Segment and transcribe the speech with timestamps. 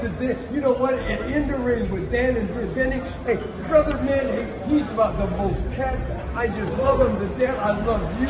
[0.00, 0.54] to Dan.
[0.54, 0.94] You know what?
[0.94, 3.00] And in the ring with Dan and Benny.
[3.24, 5.98] Hey, brother, man, hey, he's about the most cat.
[6.34, 7.58] I just love him to death.
[7.58, 8.26] I love you.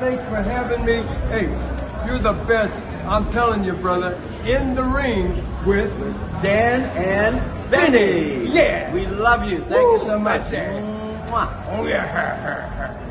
[0.00, 1.02] Thanks for having me.
[1.28, 1.46] Hey,
[2.06, 2.74] you're the best.
[3.06, 4.20] I'm telling you, brother.
[4.44, 5.92] In the ring with
[6.42, 8.46] Dan and Benny.
[8.52, 8.92] Yeah.
[8.92, 9.58] We love you.
[9.64, 10.42] Thank you so much.
[10.42, 11.78] Mwah.
[11.78, 13.00] Oh yeah.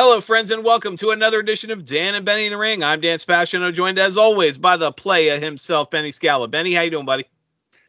[0.00, 2.84] Hello, friends, and welcome to another edition of Dan and Benny in the Ring.
[2.84, 6.46] I'm Dan Spasino, joined as always by the playa himself, Benny Scala.
[6.46, 7.24] Benny, how you doing, buddy?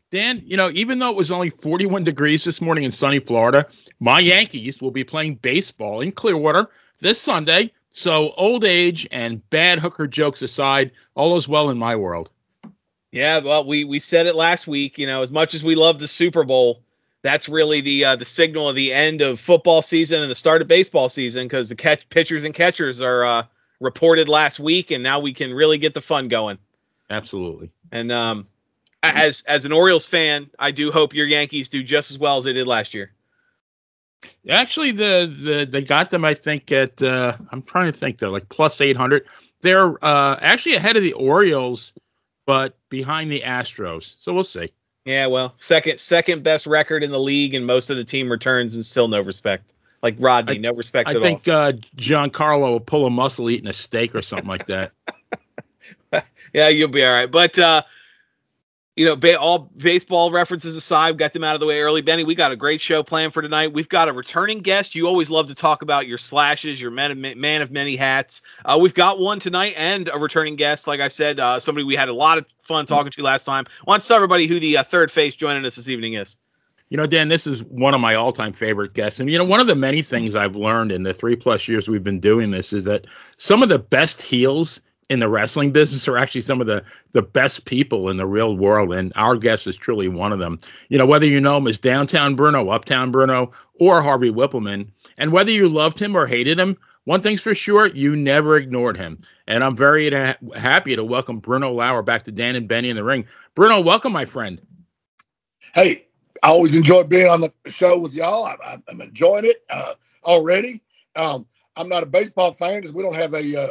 [0.09, 3.67] Dan, you know, even though it was only 41 degrees this morning in sunny Florida,
[3.99, 7.73] my Yankees will be playing baseball in Clearwater this Sunday.
[7.91, 12.31] So, old age and bad hooker jokes aside, all is well in my world.
[13.11, 14.97] Yeah, well, we we said it last week.
[14.97, 16.81] You know, as much as we love the Super Bowl,
[17.21, 20.61] that's really the uh, the signal of the end of football season and the start
[20.61, 23.43] of baseball season because the catch pitchers and catchers are uh,
[23.79, 26.57] reported last week, and now we can really get the fun going.
[27.09, 27.71] Absolutely.
[27.91, 28.47] And um,
[29.03, 32.43] as as an Orioles fan, I do hope your Yankees do just as well as
[32.43, 33.11] they did last year.
[34.49, 38.29] Actually, the, the they got them, I think, at, uh, I'm trying to think, they're
[38.29, 39.25] like plus 800.
[39.61, 41.93] They're uh, actually ahead of the Orioles,
[42.45, 44.15] but behind the Astros.
[44.19, 44.73] So, we'll see.
[45.09, 48.75] Yeah, well, second second best record in the league, and most of the team returns,
[48.75, 49.73] and still no respect.
[50.03, 51.21] Like Rodney, I- no respect at all.
[51.23, 54.91] I think uh, Giancarlo will pull a muscle eating a steak or something like that.
[56.51, 57.31] Yeah, you'll be all right.
[57.31, 57.83] But uh,
[58.99, 62.01] you know, ba- all baseball references aside, got them out of the way early.
[62.01, 63.71] Benny, we got a great show planned for tonight.
[63.71, 64.93] We've got a returning guest.
[64.93, 68.41] You always love to talk about your slashes, your man of, man of many hats.
[68.65, 70.85] Uh, we've got one tonight and a returning guest.
[70.85, 73.67] Like I said, uh, somebody we had a lot of fun talking to last time.
[73.85, 76.35] Why don't you tell everybody who the uh, third face joining us this evening is?
[76.89, 79.61] You know, Dan, this is one of my all-time favorite guests, and you know, one
[79.61, 82.73] of the many things I've learned in the three plus years we've been doing this
[82.73, 86.67] is that some of the best heels in the wrestling business are actually some of
[86.67, 86.83] the
[87.13, 90.59] the best people in the real world, and our guest is truly one of them.
[90.89, 95.31] You know, whether you know him as Downtown Bruno, Uptown Bruno, or Harvey Wippleman, and
[95.31, 99.17] whether you loved him or hated him, one thing's for sure, you never ignored him.
[99.47, 102.95] And I'm very ha- happy to welcome Bruno Lauer back to Dan and Benny in
[102.95, 103.25] the ring.
[103.55, 104.61] Bruno, welcome, my friend.
[105.73, 106.05] hey,
[106.43, 108.45] I always enjoy being on the show with y'all.
[108.45, 109.93] I, I'm enjoying it uh,
[110.23, 110.81] already.
[111.15, 113.67] Um, I'm not a baseball fan because we don't have a uh,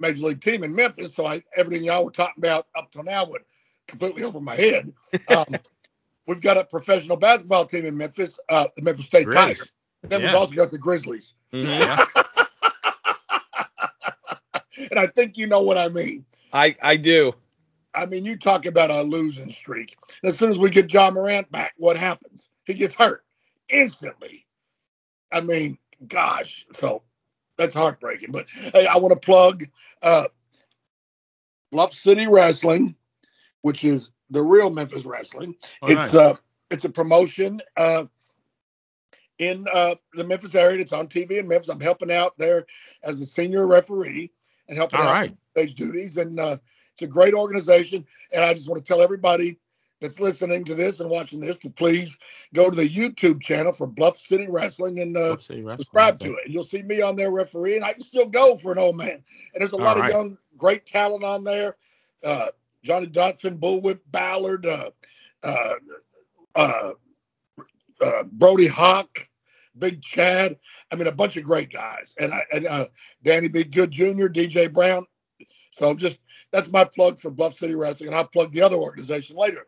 [0.00, 3.24] major league team in Memphis, so I, everything y'all were talking about up till now
[3.26, 3.44] went
[3.86, 4.92] completely over my head.
[5.28, 5.44] Um,
[6.26, 9.34] we've got a professional basketball team in Memphis, uh, the Memphis State Grizz.
[9.34, 9.72] Tigers.
[10.02, 10.26] Then Yeah.
[10.28, 11.98] we've also got the Grizzlies, Mhm.
[14.90, 16.24] and I think you know what I mean.
[16.52, 17.34] I I do.
[17.94, 19.96] I mean, you talk about a losing streak.
[20.24, 22.48] As soon as we get Ja Morant back, what happens?
[22.64, 23.24] He gets hurt
[23.68, 24.46] instantly.
[25.32, 27.02] I mean, gosh, so
[27.58, 28.32] that's heartbreaking.
[28.32, 29.64] But hey, I want to plug
[30.02, 30.24] uh,
[31.70, 32.96] Bluff City Wrestling,
[33.62, 35.54] which is the real Memphis Wrestling.
[35.82, 36.32] All it's right.
[36.32, 36.34] uh,
[36.70, 38.04] it's a promotion uh,
[39.38, 40.80] in uh, the Memphis area.
[40.80, 41.68] It's on TV in Memphis.
[41.68, 42.66] I'm helping out there
[43.02, 44.30] as a senior referee
[44.68, 45.36] and helping All out right.
[45.52, 46.16] stage duties.
[46.16, 46.56] And uh,
[46.92, 48.06] it's a great organization.
[48.32, 49.58] And I just want to tell everybody
[50.00, 52.18] that's listening to this and watching this to please
[52.52, 56.34] go to the YouTube channel for Bluff City Wrestling and uh, City Wrestling, subscribe to
[56.34, 56.44] it.
[56.44, 58.96] And you'll see me on there referee, and I can still go for an old
[58.96, 59.22] man.
[59.54, 61.76] And there's a lot All of young, great talent on there.
[62.22, 62.48] Uh,
[62.82, 64.90] Johnny Dotson, Bullwhip Ballard, uh,
[65.42, 65.74] uh,
[66.54, 66.90] uh,
[68.00, 69.28] uh, Brody Hawk,
[69.78, 70.56] Big Chad.
[70.92, 72.14] I mean, a bunch of great guys.
[72.18, 72.84] And I and uh,
[73.22, 73.64] Danny B.
[73.64, 75.06] Good Jr., DJ Brown.
[75.70, 76.18] So just
[76.52, 79.66] that's my plug for Bluff City Wrestling, and I'll plug the other organization later,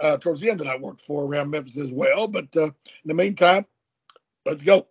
[0.00, 2.28] uh, towards the end that I worked for around Memphis as well.
[2.28, 2.72] But uh, in
[3.06, 3.66] the meantime,
[4.44, 4.86] let's go.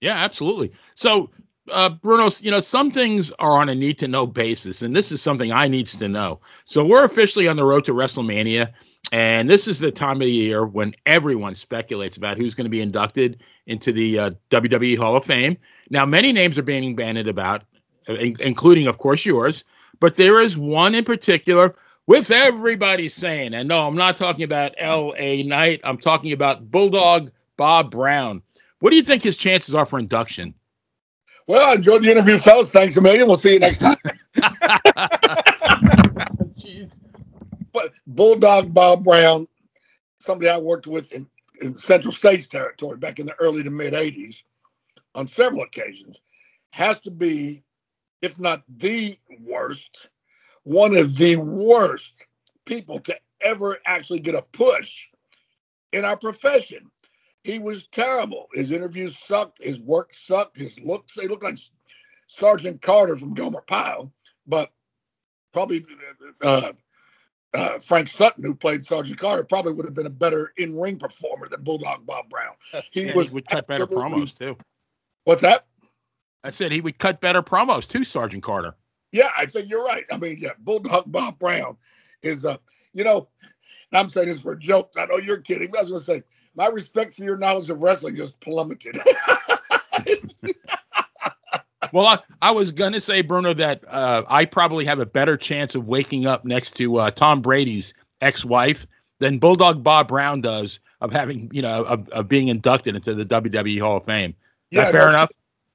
[0.00, 0.72] Yeah, absolutely.
[0.94, 1.30] So,
[1.70, 5.12] uh, Bruno, you know, some things are on a need to know basis, and this
[5.12, 6.40] is something I needs to know.
[6.64, 8.72] So we're officially on the road to WrestleMania,
[9.12, 12.70] and this is the time of the year when everyone speculates about who's going to
[12.70, 15.58] be inducted into the uh, WWE Hall of Fame.
[15.90, 17.64] Now, many names are being bandied about,
[18.06, 19.64] in- including, of course, yours,
[20.00, 21.74] but there is one in particular
[22.08, 25.42] with everybody saying, and no, I'm not talking about L.A.
[25.42, 25.82] Knight.
[25.84, 28.40] I'm talking about Bulldog Bob Brown.
[28.80, 30.54] What do you think his chances are for induction?
[31.46, 32.70] Well, I enjoyed the interview, fellas.
[32.70, 33.26] Thanks a million.
[33.26, 33.96] We'll see you next time.
[36.58, 36.98] Jeez.
[37.72, 39.46] but Bulldog Bob Brown,
[40.18, 41.28] somebody I worked with in,
[41.60, 44.42] in Central States territory back in the early to mid 80s
[45.14, 46.22] on several occasions,
[46.72, 47.62] has to be
[48.22, 50.08] if not the worst,
[50.64, 52.14] one of the worst
[52.64, 55.06] people to ever actually get a push
[55.92, 56.90] in our profession.
[57.42, 58.48] He was terrible.
[58.52, 59.62] His interviews sucked.
[59.62, 60.58] His work sucked.
[60.58, 61.58] His looks, they looked like
[62.26, 64.12] Sergeant Carter from Gomer Pyle,
[64.46, 64.70] but
[65.52, 65.84] probably
[66.42, 66.72] uh,
[67.54, 71.48] uh, Frank Sutton, who played Sergeant Carter, probably would have been a better in-ring performer
[71.48, 72.54] than Bulldog Bob Brown.
[72.90, 74.56] He Yeah, was he would cut better promos too.
[75.24, 75.66] What's that?
[76.44, 78.74] I said he would cut better promos too, Sergeant Carter.
[79.12, 80.04] Yeah, I think you're right.
[80.12, 81.76] I mean, yeah, Bulldog Bob Brown
[82.22, 82.56] is uh,
[82.92, 83.28] you know,
[83.92, 84.96] and I'm saying this for jokes.
[84.96, 86.22] I know you're kidding, but I was gonna say
[86.54, 88.98] my respect for your knowledge of wrestling just plummeted.
[91.92, 95.74] Well, I, I was gonna say, Bruno, that uh, I probably have a better chance
[95.74, 98.86] of waking up next to uh, Tom Brady's ex-wife
[99.18, 103.24] than Bulldog Bob Brown does of having, you know, of, of being inducted into the
[103.24, 104.34] WWE Hall of Fame.
[104.70, 105.30] Is that fair no, enough?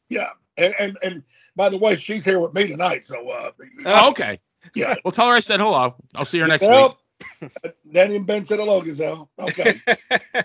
[0.09, 1.23] Yeah, and, and and
[1.55, 3.51] by the way, she's here with me tonight, so uh,
[3.85, 4.39] Oh, okay.
[4.75, 4.95] yeah.
[5.03, 5.95] Well, tell her I said hello.
[6.15, 6.97] I'll see her next Well,
[7.41, 7.73] week.
[7.91, 9.29] Danny and Ben said hello, Gisele.
[9.39, 9.79] Okay.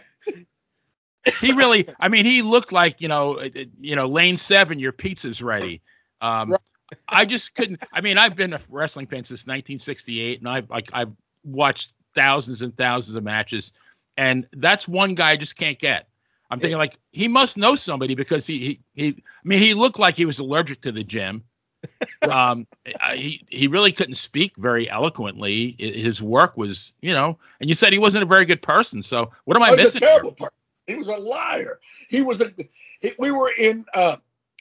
[1.41, 3.39] He really, I mean, he looked like, you know,
[3.81, 5.83] you know, Lane Seven, your pizza's ready.
[6.21, 6.61] Um, Right.
[7.07, 7.83] I just couldn't.
[7.93, 11.13] I mean, I've been a wrestling fan since 1968, and I've like I've
[11.45, 13.73] watched thousands and thousands of matches,
[14.17, 16.09] and that's one guy I just can't get.
[16.51, 19.99] I'm thinking like he must know somebody because he he, he I mean he looked
[19.99, 21.45] like he was allergic to the gym.
[22.31, 22.67] um,
[23.15, 25.77] he he really couldn't speak very eloquently.
[25.79, 29.03] His work was, you know, and you said he wasn't a very good person.
[29.03, 30.03] So what am I He was a missing?
[30.03, 30.09] here?
[30.11, 30.53] terrible part.
[30.87, 31.81] He was a liar.
[32.09, 32.53] He was a.
[33.01, 34.17] He, we were in uh,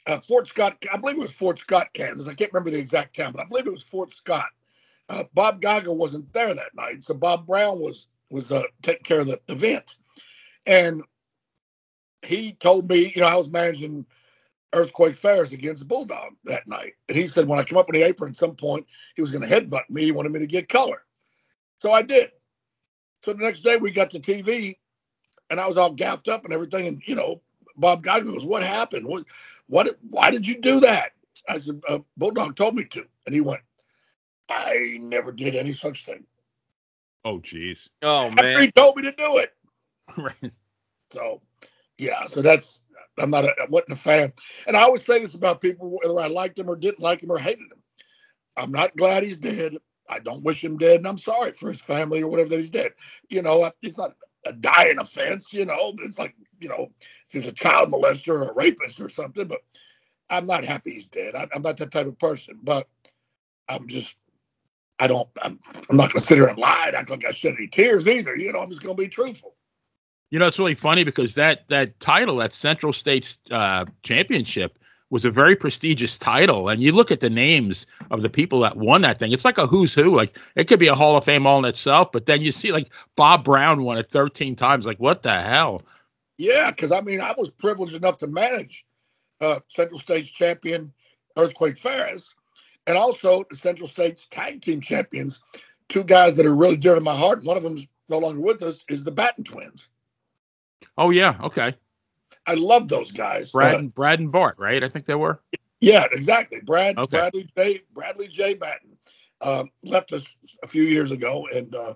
[0.06, 0.84] uh, Fort Scott.
[0.92, 2.28] I believe it was Fort Scott, Kansas.
[2.28, 4.50] I can't remember the exact town, but I believe it was Fort Scott.
[5.08, 9.20] Uh, Bob Geigel wasn't there that night, so Bob Brown was was uh, taking care
[9.20, 9.96] of the event,
[10.66, 11.02] and
[12.22, 14.06] he told me, you know, I was managing
[14.72, 18.06] Earthquake Ferris against Bulldog that night, and he said when I come up in the
[18.06, 20.04] apron at some point, he was going to headbutt me.
[20.04, 21.02] He wanted me to get color,
[21.80, 22.32] so I did.
[23.24, 24.76] So the next day we got to TV,
[25.50, 26.86] and I was all gaffed up and everything.
[26.86, 27.40] And you know,
[27.76, 29.06] Bob Geigel goes, "What happened?
[29.06, 29.24] What?
[29.68, 29.98] What?
[30.08, 31.12] Why did you do that?"
[31.48, 33.62] I said, uh, "Bulldog told me to," and he went,
[34.50, 36.26] "I never did any such thing.
[37.24, 37.88] Oh, jeez.
[38.02, 38.62] oh After man.
[38.62, 39.54] he told me to do it."
[40.16, 40.52] right.
[41.10, 41.40] So,
[41.98, 42.26] yeah.
[42.26, 42.84] So that's
[43.18, 44.32] I'm not a, I wasn't a fan,
[44.66, 47.30] and I always say this about people whether I liked him or didn't like him
[47.30, 47.82] or hated him.
[48.56, 49.76] I'm not glad he's dead.
[50.08, 52.70] I don't wish him dead, and I'm sorry for his family or whatever that he's
[52.70, 52.92] dead.
[53.28, 54.14] You know, it's not
[54.46, 55.52] a dying offense.
[55.52, 59.00] You know, it's like you know, if he was a child molester or a rapist
[59.00, 59.48] or something.
[59.48, 59.60] But
[60.30, 61.34] I'm not happy he's dead.
[61.34, 62.58] I, I'm not that type of person.
[62.62, 62.88] But
[63.68, 64.14] I'm just,
[64.98, 65.28] I don't.
[65.42, 65.60] I'm,
[65.90, 68.08] I'm not going to sit here and lie and act like I shed any tears
[68.08, 68.36] either.
[68.36, 69.54] You know, I'm just going to be truthful.
[70.30, 74.78] You know, it's really funny because that that title, that Central States uh, Championship,
[75.10, 76.68] was a very prestigious title.
[76.68, 79.58] And you look at the names of the people that won that thing; it's like
[79.58, 80.14] a who's who.
[80.14, 82.12] Like it could be a Hall of Fame all in itself.
[82.12, 84.86] But then you see like Bob Brown won it 13 times.
[84.86, 85.82] Like what the hell?
[86.36, 88.84] Yeah, because I mean, I was privileged enough to manage
[89.40, 90.92] uh, Central States champion
[91.36, 92.34] Earthquake Ferris,
[92.86, 95.40] and also the Central States tag team champions.
[95.88, 97.44] Two guys that are really dear to my heart.
[97.44, 98.84] One of them's no longer with us.
[98.88, 99.88] Is the Batten twins.
[100.98, 101.74] Oh yeah, okay.
[102.46, 103.52] I love those guys.
[103.52, 104.82] Brad Uh, and Brad and Bart, right?
[104.82, 105.40] I think they were.
[105.80, 106.60] yeah, exactly.
[106.60, 107.16] Brad Okay.
[107.18, 108.98] Bradley J Bradley J Batten
[109.40, 111.94] um, left us a few years ago, and uh,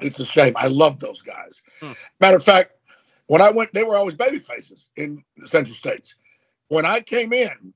[0.00, 0.54] it's a shame.
[0.56, 1.62] I love those guys.
[1.80, 1.92] Hmm.
[2.20, 2.72] Matter of fact,
[3.26, 6.16] when I went, they were always baby faces in the Central States.
[6.68, 7.72] When I came in,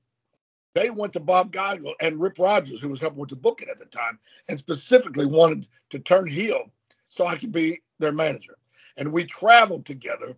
[0.73, 3.79] they went to Bob Geigel and Rip Rogers, who was helping with the booking at
[3.79, 4.19] the time,
[4.49, 6.71] and specifically wanted to turn heel
[7.07, 8.56] so I could be their manager.
[8.97, 10.35] And we traveled together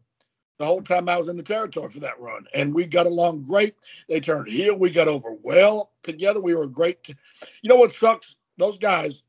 [0.58, 3.44] the whole time I was in the territory for that run, and we got along
[3.44, 3.76] great.
[4.10, 4.76] They turned heel.
[4.78, 6.42] We got over well together.
[6.42, 7.04] We were great.
[7.04, 7.16] T-
[7.62, 8.36] you know what sucks?
[8.58, 9.24] Those guys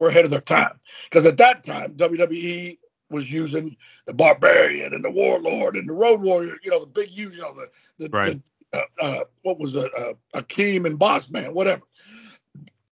[0.00, 2.78] were ahead of their time because at that time WWE
[3.10, 6.56] was using the Barbarian and the Warlord and the Road Warrior.
[6.64, 7.30] You know the big U.
[7.30, 8.42] You know the the, Right.
[8.72, 9.90] the uh, uh, what was it?
[9.96, 11.82] Uh, Akeem and Boss Man, whatever.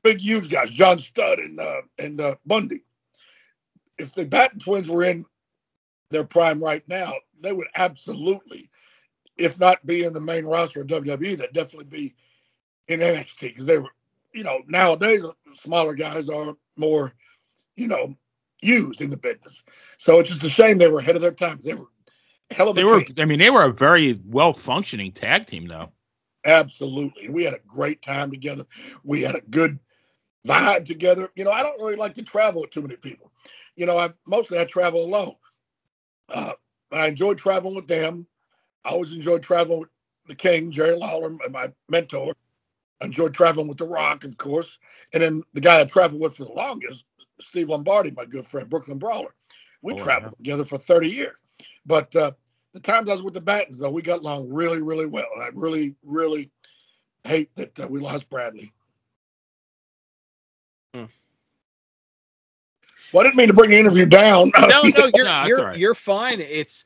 [0.02, 2.82] Big huge guys, John Studd and uh, and uh, Bundy.
[3.98, 5.24] If the Batten twins were in
[6.10, 8.70] their prime right now, they would absolutely,
[9.36, 12.14] if not be in the main roster of WWE, they'd definitely be
[12.88, 13.90] in NXT because they were,
[14.32, 15.22] you know, nowadays
[15.54, 17.12] smaller guys are more,
[17.76, 18.14] you know,
[18.60, 19.62] used in the business.
[19.98, 21.60] So it's just a shame they were ahead of their time.
[21.62, 21.86] They were
[22.50, 23.00] hell of a They were.
[23.00, 23.14] team.
[23.18, 25.92] I mean, they were a very well functioning tag team, though.
[26.44, 27.28] Absolutely.
[27.28, 28.64] We had a great time together.
[29.02, 29.78] We had a good
[30.46, 31.30] vibe together.
[31.36, 33.32] You know, I don't really like to travel with too many people.
[33.76, 35.34] You know, I mostly I travel alone.
[36.28, 36.52] Uh,
[36.92, 38.26] I enjoyed traveling with them.
[38.84, 39.88] I always enjoyed traveling with
[40.26, 42.34] the King, Jerry Lawler, my mentor.
[43.02, 44.78] enjoyed traveling with The Rock, of course.
[45.12, 47.04] And then the guy I traveled with for the longest,
[47.40, 49.34] Steve Lombardi, my good friend, Brooklyn Brawler.
[49.82, 51.38] We Oh, traveled together for 30 years.
[51.86, 52.32] But uh,
[52.72, 55.26] the times I was with the Battens, though, we got along really, really well.
[55.34, 56.50] And I really, really
[57.24, 58.72] hate that uh, we lost Bradley.
[60.94, 61.04] Hmm.
[63.14, 64.50] Well, I didn't mean to bring the interview down.
[64.60, 65.78] no, no, you're No, you're all right.
[65.78, 66.40] you're fine.
[66.40, 66.84] It's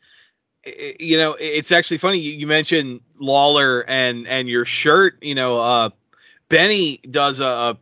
[1.00, 2.18] you know, it's actually funny.
[2.18, 5.23] You, you mentioned Lawler and and your shirt.
[5.23, 5.90] You know, uh,
[6.50, 7.78] Benny does a, a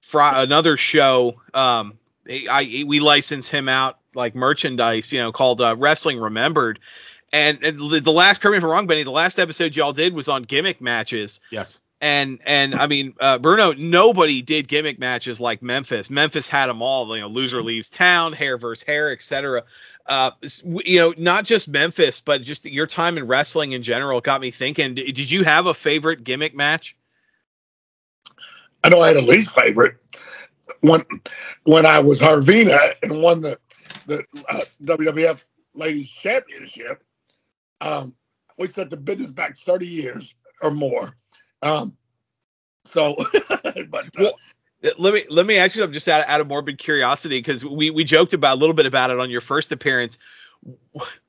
[0.00, 1.40] fri- another show.
[1.52, 5.12] Um, I, I we license him out like merchandise.
[5.12, 6.78] You know, called uh, Wrestling Remembered.
[7.34, 9.04] And, and the, the last, correct me if I'm wrong, Benny.
[9.04, 11.80] The last episode y'all did was on gimmick matches Yes.
[12.02, 16.10] And and I mean uh, Bruno, nobody did gimmick matches like Memphis.
[16.10, 17.14] Memphis had them all.
[17.14, 19.62] You know, loser leaves town, hair versus hair, etc.
[20.04, 20.32] Uh,
[20.84, 24.50] you know, not just Memphis, but just your time in wrestling in general got me
[24.50, 24.96] thinking.
[24.96, 26.96] Did you have a favorite gimmick match?
[28.82, 29.94] I know I had a least favorite
[30.80, 31.02] when
[31.62, 33.58] when I was Harvina and won the
[34.08, 35.44] the uh, WWF
[35.74, 37.04] Ladies Championship.
[37.80, 38.16] Um,
[38.58, 41.14] we set the business back 30 years or more.
[41.62, 41.96] Um,
[42.84, 43.16] so,
[43.88, 44.34] but uh, Well,
[44.98, 47.90] Let me let me ask you something just out, out of morbid curiosity because we
[47.90, 50.18] we joked about a little bit about it on your first appearance.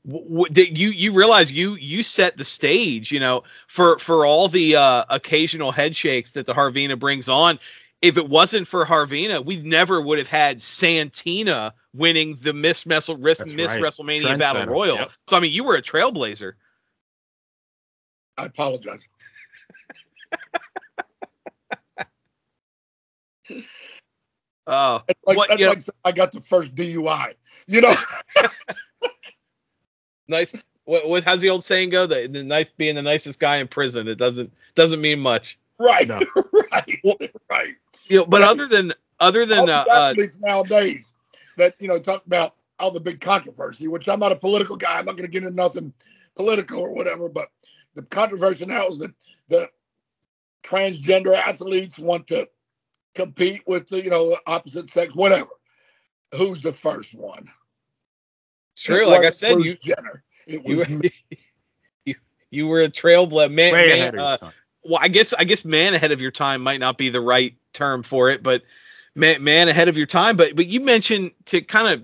[0.05, 4.25] W- w- did you you realize you you set the stage you know for for
[4.25, 7.57] all the uh occasional head shakes that the Harvina brings on
[8.01, 13.17] if it wasn't for Harvina we never would have had Santina winning the Miss Messel
[13.17, 13.81] Miss, Miss right.
[13.81, 14.67] WrestleMania Battle Trendsetter.
[14.67, 15.11] Royal Yep.
[15.27, 16.53] so I mean you were a trailblazer
[18.37, 19.07] I apologize.
[24.67, 27.33] Uh That's like, What, that's you know- like saying I got the first DUI.
[27.67, 27.93] You know,
[30.27, 30.53] nice
[30.85, 33.67] what, what how's the old saying go the, the nice being the nicest guy in
[33.67, 36.19] prison it doesn't doesn't mean much right, No.
[36.71, 36.99] right,
[37.49, 37.75] right.
[38.05, 38.49] you know but Right.
[38.49, 41.13] other than other all than the uh, uh athletes nowadays
[41.57, 44.97] that you know talk about all the big controversy, which I'm not a political guy.
[44.99, 45.93] I'm not going to get into nothing
[46.35, 47.29] political or whatever.
[47.29, 47.49] But
[47.95, 49.13] the controversy now is that
[49.49, 49.67] the
[50.63, 52.47] transgender athletes want to
[53.15, 55.49] compete with the you know opposite sex, whatever.
[56.35, 57.47] Who's the first one?
[58.75, 60.23] True, It like I said, Bruce you Jenner.
[60.47, 61.09] It you was were,
[62.05, 62.15] you,
[62.49, 63.51] you were a trailblazer.
[63.51, 64.37] Man, man, uh,
[64.83, 67.55] well, I guess I guess man ahead of your time might not be the right
[67.73, 68.63] term for it, but
[69.15, 70.35] man, man ahead of your time.
[70.35, 72.03] But but you mentioned to kind of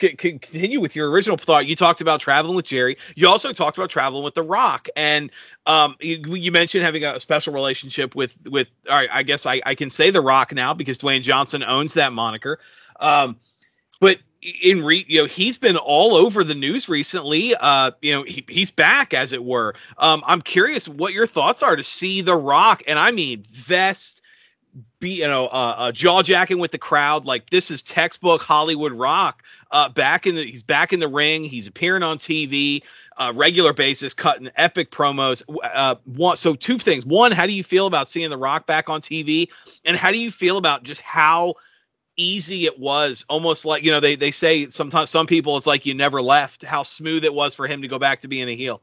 [0.00, 1.66] c- continue with your original thought.
[1.66, 2.96] You talked about traveling with Jerry.
[3.14, 5.30] You also talked about traveling with The Rock, and
[5.66, 8.68] um, you, you mentioned having a special relationship with with.
[8.88, 11.94] All right, I guess I, I can say The Rock now because Dwayne Johnson owns
[11.94, 12.58] that moniker.
[12.98, 13.36] Um,
[14.00, 14.18] but
[14.62, 18.42] in re you know he's been all over the news recently uh you know he,
[18.48, 22.34] he's back as it were um i'm curious what your thoughts are to see the
[22.34, 24.19] rock and i mean vest
[25.00, 28.92] be you know uh, uh jaw jacking with the crowd like this is textbook hollywood
[28.92, 29.42] rock.
[29.70, 31.44] Uh back in the he's back in the ring.
[31.44, 32.82] He's appearing on tv
[33.16, 35.42] uh regular basis cutting epic promos.
[35.62, 37.04] Uh one so two things.
[37.04, 39.48] One how do you feel about seeing the rock back on tv
[39.84, 41.54] and how do you feel about just how
[42.16, 43.24] easy it was?
[43.28, 46.62] Almost like you know they they say sometimes some people it's like you never left.
[46.62, 48.82] How smooth it was for him to go back to being a heel.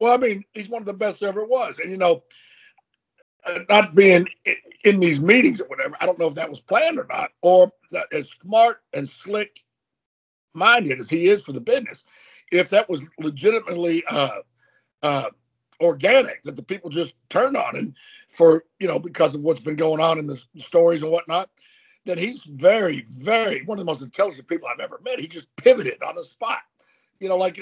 [0.00, 1.78] Well, I mean, he's one of the best there ever was.
[1.78, 2.24] And, you know,
[3.68, 4.26] not being
[4.84, 7.72] in these meetings or whatever, I don't know if that was planned or not, or
[8.12, 9.60] as smart and slick
[10.54, 12.04] minded as he is for the business,
[12.52, 14.40] if that was legitimately uh,
[15.02, 15.30] uh,
[15.80, 17.94] organic, that the people just turned on him
[18.28, 21.50] for, you know, because of what's been going on in the stories and whatnot,
[22.04, 25.18] then he's very, very one of the most intelligent people I've ever met.
[25.18, 26.60] He just pivoted on the spot.
[27.20, 27.58] You know, like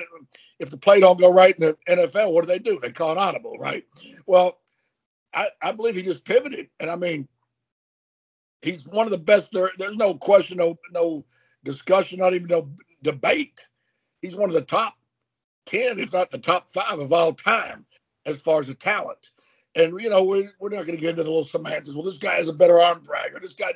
[0.59, 2.81] if the play don't go right in the NFL, what do they do?
[2.81, 3.85] They call an audible, right?
[4.27, 4.59] Well,
[5.35, 7.29] I, I believe he just pivoted, and I mean,
[8.63, 9.51] he's one of the best.
[9.53, 11.25] There, there's no question, no no
[11.65, 12.69] discussion, not even no
[13.03, 13.67] debate.
[14.21, 14.95] He's one of the top
[15.67, 17.87] ten, if not the top five of all time,
[18.27, 19.31] as far as the talent.
[19.75, 21.95] And you know, we're, we're not going to get into the little semantics.
[21.95, 23.73] Well, this guy has a better arm drag, or this guy.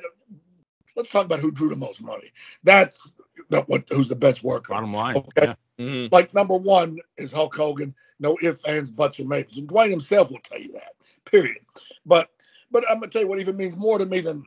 [0.97, 2.31] Let's talk about who drew the most money.
[2.63, 3.13] That's
[3.49, 4.73] the, what who's the best worker.
[4.73, 5.15] Bottom line.
[5.15, 5.45] Okay.
[5.45, 5.55] Yeah.
[5.79, 6.13] Mm-hmm.
[6.13, 7.95] Like number one is Hulk Hogan.
[8.19, 9.59] No ifs, ands, buts, or maybes.
[9.59, 10.93] And Dwayne himself will tell you that.
[11.25, 11.59] Period.
[12.05, 12.29] But
[12.71, 14.43] but I'm gonna tell you what even means more to me than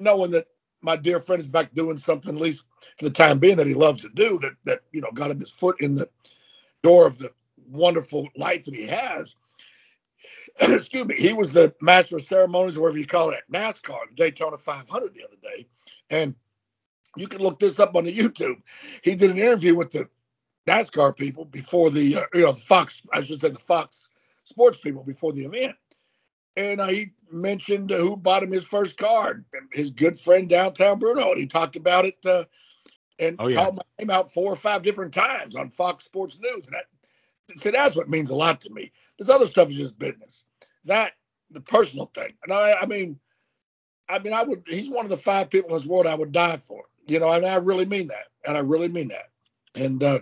[0.00, 0.46] knowing that
[0.80, 2.64] my dear friend is back doing something, at least
[2.98, 4.38] for the time being, that he loves to do.
[4.38, 6.08] That that you know got him his foot in the
[6.82, 7.30] door of the
[7.68, 9.34] wonderful life that he has.
[10.60, 11.16] Excuse me.
[11.16, 15.14] He was the master of ceremonies, or whatever you call it, NASCAR, the Daytona 500
[15.14, 15.66] the other day,
[16.10, 16.36] and
[17.16, 18.62] you can look this up on the YouTube.
[19.02, 20.08] He did an interview with the
[20.68, 24.08] NASCAR people before the, uh, you know, the Fox, I should say the Fox
[24.44, 25.76] sports people before the event.
[26.56, 30.98] and uh, he mentioned uh, who bought him his first card, his good friend downtown
[30.98, 32.44] Bruno, and he talked about it uh,
[33.18, 33.56] and Oh, yeah.
[33.56, 36.86] called my name out four or five different times on Fox Sports News, and that,
[37.56, 38.92] see, that's what means a lot to me.
[39.18, 40.44] This other stuff is just business.
[40.84, 41.12] That
[41.50, 43.18] the personal thing, and I, I mean,
[44.08, 44.64] I mean, I would.
[44.66, 46.84] He's one of the five people in this world I would die for.
[47.08, 49.30] You know, and I really mean that, and I really mean that.
[49.74, 50.20] And uh,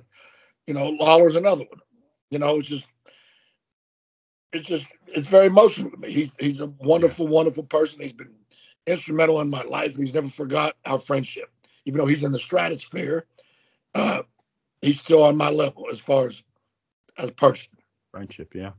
[0.66, 1.80] you know, Lawler's another one.
[2.30, 2.86] You know, it's just
[4.52, 6.10] it's just it's very emotional to me.
[6.12, 8.00] He's he's a wonderful, wonderful person.
[8.00, 8.34] He's been
[8.86, 9.96] instrumental in my life.
[9.96, 11.50] He's never forgot our friendship.
[11.86, 13.26] Even though he's in the stratosphere,
[13.94, 14.22] uh,
[14.82, 16.42] he's still on my level as far as
[17.18, 17.70] as a person.
[18.12, 18.72] Friendship, yeah.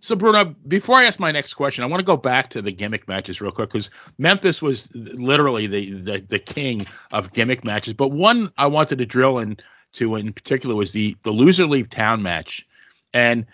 [0.00, 2.72] So Bruno, before I ask my next question, I want to go back to the
[2.72, 7.94] gimmick matches real quick because Memphis was literally the, the the king of gimmick matches.
[7.94, 12.22] But one I wanted to drill into in particular was the the loser leave town
[12.22, 12.66] match,
[13.14, 13.46] and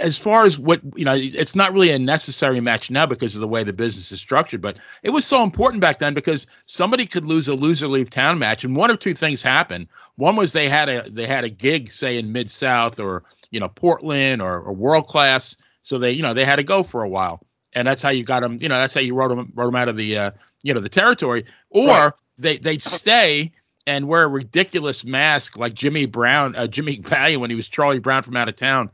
[0.00, 3.40] as far as what you know, it's not really a necessary match now because of
[3.40, 4.62] the way the business is structured.
[4.62, 8.38] But it was so important back then because somebody could lose a loser leave town
[8.38, 9.88] match, and one of two things happened.
[10.16, 13.60] One was they had a they had a gig, say in mid South or you
[13.60, 17.02] know Portland or, or world class, so they you know they had to go for
[17.02, 17.40] a while,
[17.74, 18.58] and that's how you got them.
[18.62, 20.30] You know that's how you wrote them wrote them out of the uh,
[20.62, 22.12] you know the territory, or Right.
[22.38, 23.52] they they'd stay
[23.86, 27.98] and wear a ridiculous mask like Jimmy Brown, uh, Jimmy Valiant when he was Charlie
[27.98, 28.90] Brown from out of town.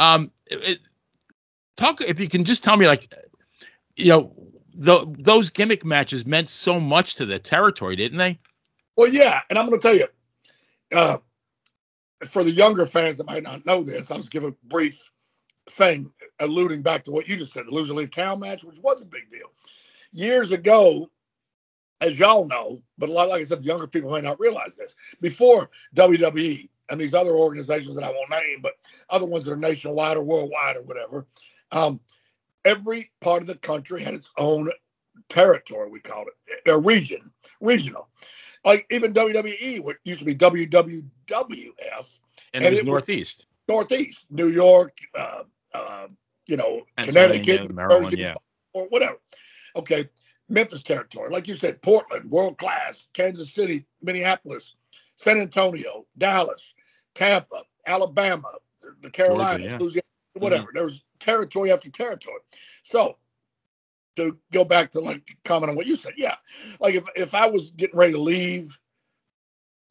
[0.00, 0.78] Um, it,
[1.76, 3.14] talk if you can just tell me like,
[3.96, 4.32] you know,
[4.74, 8.38] the, those gimmick matches meant so much to the territory, didn't they?
[8.96, 10.06] Well, yeah, and I'm going to tell you,
[10.94, 11.18] uh,
[12.24, 15.10] for the younger fans that might not know this, I'll just give a brief
[15.68, 19.02] thing alluding back to what you just said, the loser leave town match, which was
[19.02, 19.52] a big deal.
[20.12, 21.10] Years ago,
[22.00, 24.94] as y'all know, but a lot, like I said, younger people may not realize this.
[25.20, 28.74] Before WWE and these other organizations that I won't name, but
[29.08, 31.26] other ones that are nationwide or worldwide or whatever,
[31.72, 32.00] um,
[32.64, 34.70] every part of the country had its own
[35.28, 35.90] territory.
[35.90, 38.08] We called it a region, regional.
[38.64, 42.20] Like even WWE, what used to be WWWF,
[42.52, 43.46] And, And it was it was- Northeast.
[43.68, 46.08] Northeast, New York, uh, uh,
[46.46, 48.34] you know, Connecticut, Maryland, Jersey, yeah.
[48.72, 49.18] or whatever.
[49.76, 50.08] Okay,
[50.48, 54.74] Memphis territory, like you said, Portland, world class, Kansas City, Minneapolis,
[55.14, 56.74] San Antonio, Dallas,
[57.14, 58.52] Tampa, Alabama,
[59.02, 59.78] the Carolinas, yeah.
[59.78, 60.02] Louisiana,
[60.34, 60.68] whatever.
[60.72, 62.40] There was territory after territory.
[62.82, 63.16] So
[64.16, 66.36] to go back to like comment on what you said, yeah,
[66.80, 68.78] like if if I was getting ready to leave,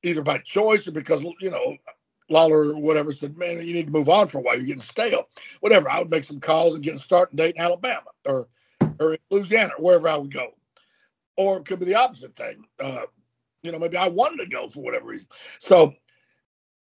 [0.03, 1.77] either by choice or because you know
[2.29, 4.55] Lawler or whatever said, man, you need to move on for a while.
[4.55, 5.27] You're getting stale.
[5.61, 5.89] Whatever.
[5.89, 8.47] I would make some calls and get a starting date in Alabama or
[8.99, 10.53] or in Louisiana or wherever I would go.
[11.37, 12.65] Or it could be the opposite thing.
[12.79, 13.03] Uh,
[13.63, 15.27] you know, maybe I wanted to go for whatever reason.
[15.59, 15.93] So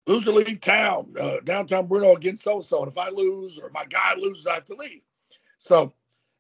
[0.07, 2.83] lose or leave town, uh, downtown Bruno against so and so.
[2.83, 5.03] And if I lose or my guy loses, I have to leave.
[5.59, 5.93] So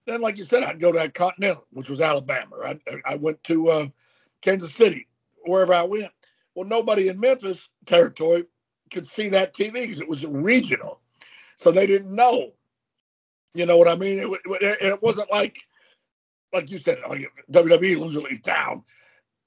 [0.06, 2.56] then, like you said, I'd go to that Continental, which was Alabama.
[2.64, 3.86] I, I went to uh,
[4.40, 5.08] Kansas City,
[5.44, 6.12] wherever I went.
[6.54, 8.44] Well, nobody in Memphis territory
[8.92, 11.00] could see that TV because it was regional,
[11.56, 12.52] so they didn't know.
[13.54, 14.20] You know what I mean?
[14.20, 15.66] It, it, it wasn't like,
[16.52, 18.84] like you said, like WWE lose or leave town.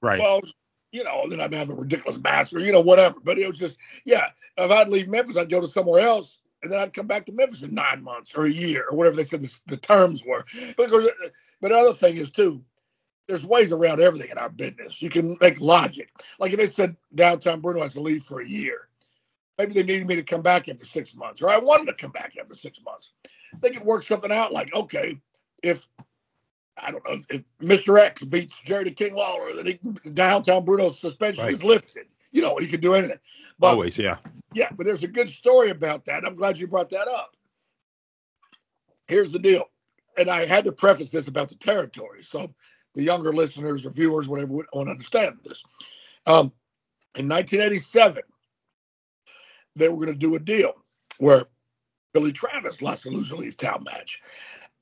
[0.02, 0.20] Right.
[0.20, 0.40] Well,
[0.92, 3.16] you know, then I'd have a ridiculous master, you know whatever.
[3.22, 4.30] But it was just, yeah.
[4.56, 7.32] If I'd leave Memphis, I'd go to somewhere else, and then I'd come back to
[7.32, 10.44] Memphis in nine months or a year or whatever they said the, the terms were.
[10.76, 11.10] Because,
[11.60, 12.62] but the other thing is too,
[13.28, 15.00] there's ways around everything in our business.
[15.00, 16.10] You can make logic.
[16.38, 18.88] Like if they said downtown Bruno has to leave for a year,
[19.56, 22.10] maybe they needed me to come back after six months, or I wanted to come
[22.10, 23.12] back after six months.
[23.60, 24.52] They could work something out.
[24.52, 25.18] Like okay,
[25.62, 25.88] if
[26.76, 27.98] I don't know if Mr.
[28.00, 31.52] X beats Jerry the King Lawler, then he can, downtown Bruno's suspension Right.
[31.52, 32.06] is lifted.
[32.32, 33.18] You know, he could do anything.
[33.58, 34.18] But Always, yeah.
[34.54, 36.24] yeah, but there's a good story about that.
[36.24, 37.36] I'm glad you brought that up.
[39.08, 39.64] Here's the deal,
[40.16, 42.54] and I had to preface this about the territory, so
[42.94, 45.64] the younger listeners or viewers, whatever, would want to understand this.
[46.26, 46.52] Um,
[47.16, 48.22] in 1987,
[49.76, 50.74] they were going to do a deal
[51.18, 51.44] where
[52.12, 54.20] Billy Travis lost a loser leave town match.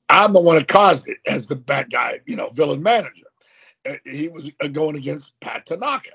[0.09, 3.25] I'm the one that caused it as the bad guy, you know, villain manager.
[3.87, 6.11] Uh, He was uh, going against Pat Tanaka,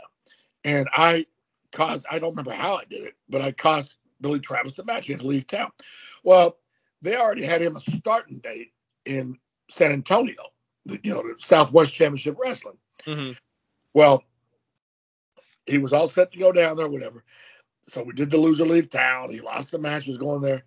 [0.65, 1.27] and I
[1.73, 2.07] caused.
[2.11, 5.07] I don't remember how I did it, but I caused Billy Travis the match.
[5.07, 5.71] He had to leave town.
[6.25, 6.59] Well,
[7.03, 8.73] they already had him a starting date
[9.05, 10.35] in San Antonio,
[10.87, 12.79] the, you know, the Southwest Championship Wrestling.
[13.05, 13.39] Mhm.
[13.93, 14.25] Well,
[15.67, 17.25] he was all set to go down there, whatever.
[17.87, 19.31] So we did the loser leave town.
[19.31, 20.65] He lost the match, was going there.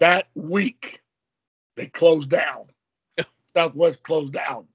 [0.00, 1.01] That week,
[1.76, 2.64] they closed down.
[3.54, 4.66] Southwest closed down.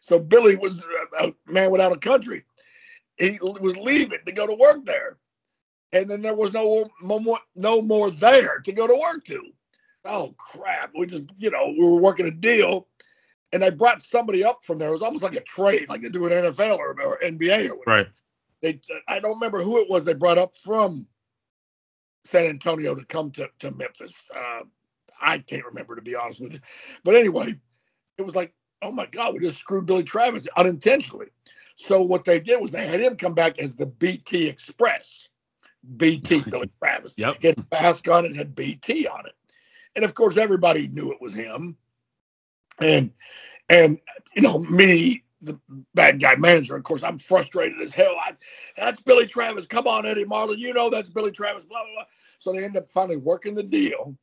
[0.00, 0.84] So Billy was
[1.20, 2.44] a a man without a country.
[3.16, 5.18] He was leaving to go to work there.
[5.92, 9.42] And then there was no, no more, no more there to go to work to.
[10.04, 12.86] oh crap, we just you know we were working a deal,
[13.52, 14.88] and they brought somebody up from there.
[14.88, 17.76] It was almost like a trade, like they do in NFL or, or NBA or
[17.76, 17.82] whatever.
[17.86, 18.06] Right.
[18.62, 21.06] They I don't remember who it was they brought up from
[22.24, 24.30] San Antonio to come to to Memphis.
[24.34, 24.62] Uh,
[25.20, 26.60] I can't remember to be honest with you,
[27.04, 27.54] but anyway,
[28.18, 28.52] it was like
[28.82, 31.26] oh my god, we just screwed Billy Travis unintentionally.
[31.76, 35.28] So what they did was they had him come back as the BT Express.
[35.96, 37.14] BT Billy Travis.
[37.16, 37.36] Yep.
[37.40, 39.34] He had a mask on it, had BT on it.
[39.94, 41.76] And of course everybody knew it was him.
[42.80, 43.12] And
[43.68, 43.98] and
[44.34, 45.58] you know, me, the
[45.94, 48.14] bad guy manager, of course, I'm frustrated as hell.
[48.20, 48.32] I,
[48.76, 49.66] that's Billy Travis.
[49.66, 50.58] Come on, Eddie Marlin.
[50.58, 52.04] You know that's Billy Travis, blah, blah, blah.
[52.38, 54.16] So they end up finally working the deal.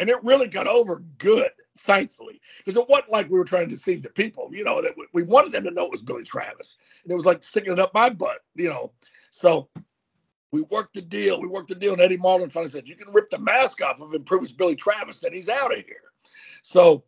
[0.00, 3.74] And it really got over good, thankfully, because it wasn't like we were trying to
[3.74, 4.48] deceive the people.
[4.50, 7.26] You know that we, wanted them to know it was Billy Travis, and it was
[7.26, 8.38] like sticking it up my butt.
[8.54, 8.92] You know,
[9.30, 9.68] so
[10.52, 11.38] we worked the deal.
[11.38, 14.00] We worked the deal, and Eddie Marlin finally said, "You can rip the mask off
[14.00, 16.10] of him, prove it's Billy Travis, then he's out of here."
[16.62, 17.04] So,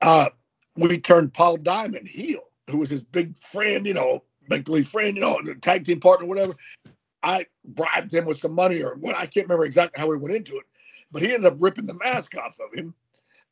[0.00, 0.28] uh,
[0.76, 5.16] we turned Paul Diamond heel, who was his big friend, you know, make believe friend,
[5.16, 6.54] you know, tag team partner, whatever.
[7.20, 10.36] I bribed him with some money, or what I can't remember exactly how we went
[10.36, 10.66] into it
[11.10, 12.94] but he ended up ripping the mask off of him.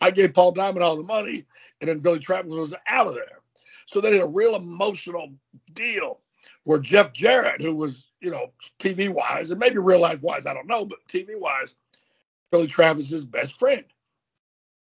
[0.01, 1.47] I gave Paul Diamond all the money,
[1.81, 3.41] and then Billy Travis was out of there.
[3.87, 5.33] So they did a real emotional
[5.73, 6.21] deal
[6.65, 10.55] where Jeff Jarrett, who was, you know, TV wise and maybe real life wise, I
[10.55, 11.75] don't know, but TV wise,
[12.51, 13.85] Billy Travis's best friend.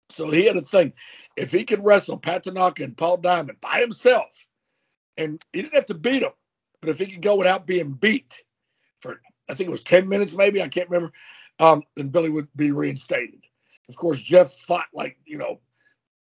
[0.10, 0.94] So he had a thing.
[1.36, 4.46] If he could wrestle Pat Tanaka and Paul Diamond by himself,
[5.18, 6.32] and he didn't have to beat him,
[6.82, 8.44] but if he could go without being beat
[9.00, 11.14] for, I think it was 10 minutes, maybe, I can't remember,
[11.60, 13.42] um, then Billy would be reinstated.
[13.90, 15.60] Of course, Jeff fought like, you know,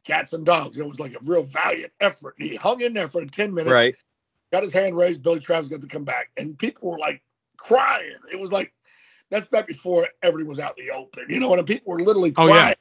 [0.04, 0.78] cats and dogs.
[0.78, 2.34] It was like a real valiant effort.
[2.38, 3.94] He hung in there for 10 minutes, Right.
[4.50, 5.22] got his hand raised.
[5.22, 6.30] Billy Travis got to come back.
[6.36, 7.22] And people were like
[7.56, 8.16] crying.
[8.32, 8.72] It was like,
[9.30, 12.32] that's back before everything was out in the open, you know, and people were literally
[12.32, 12.50] crying.
[12.50, 12.62] Oh, yeah.
[12.62, 12.76] crying.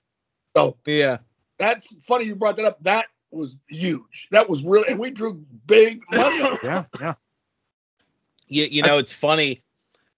[0.57, 1.17] So Yeah.
[1.59, 2.83] that's funny you brought that up.
[2.83, 4.27] That was huge.
[4.31, 6.57] That was really, and we drew big money.
[6.63, 6.85] Yeah.
[6.99, 7.13] Yeah.
[8.47, 9.61] You, you know, it's funny.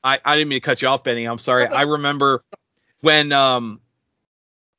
[0.04, 1.26] I, I didn't mean to cut you off, Benny.
[1.26, 1.66] I'm sorry.
[1.68, 2.44] I remember
[3.02, 3.80] when um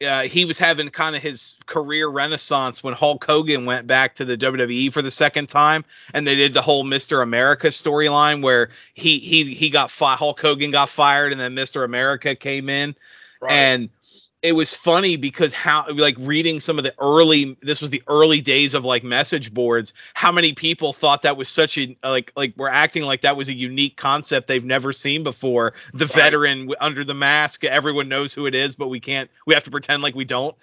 [0.05, 4.25] uh, he was having kind of his career renaissance when Hulk Hogan went back to
[4.25, 7.23] the WWE for the second time, and they did the whole Mr.
[7.23, 11.85] America storyline where he he he got fi- Hulk Hogan got fired, and then Mr.
[11.85, 12.95] America came in,
[13.41, 13.53] Right.
[13.53, 13.89] and
[14.44, 18.42] it was funny because how like reading some of the early this was the early
[18.42, 22.52] days of like message boards how many people thought that was such a like like
[22.59, 25.72] we're acting like that was a unique concept they've never seen before.
[25.94, 29.64] The veteran under the mask everyone knows who it is but we can't we have
[29.64, 30.54] to pretend like we don't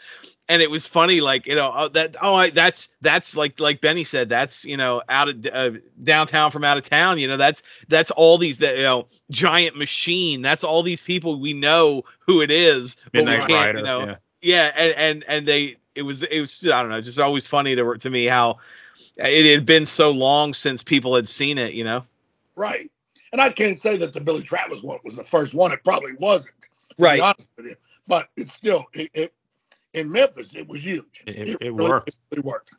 [0.50, 3.82] and it was funny like you know oh, that oh I, that's that's like like
[3.82, 7.38] benny said that's you know out of uh, downtown from out of town you know
[7.38, 12.04] that's that's all these that you know giant machine that's all these people we know
[12.20, 13.78] who it is but we can't Rider.
[13.80, 14.16] you know yeah.
[14.42, 17.76] yeah and and and they it was it was i don't know just always funny
[17.76, 18.58] to to me how
[19.18, 22.04] it had been so long since people had seen it you know
[22.56, 22.92] Right.
[23.32, 25.72] And I can't say that the Billy Travis one was the first one.
[25.72, 26.54] It probably wasn't.
[26.62, 27.76] to be right honest with you.
[28.08, 29.34] But it's still it, it
[29.94, 31.24] in Memphis it was huge.
[31.26, 32.10] It- it- it worked.
[32.10, 32.72] It really worked.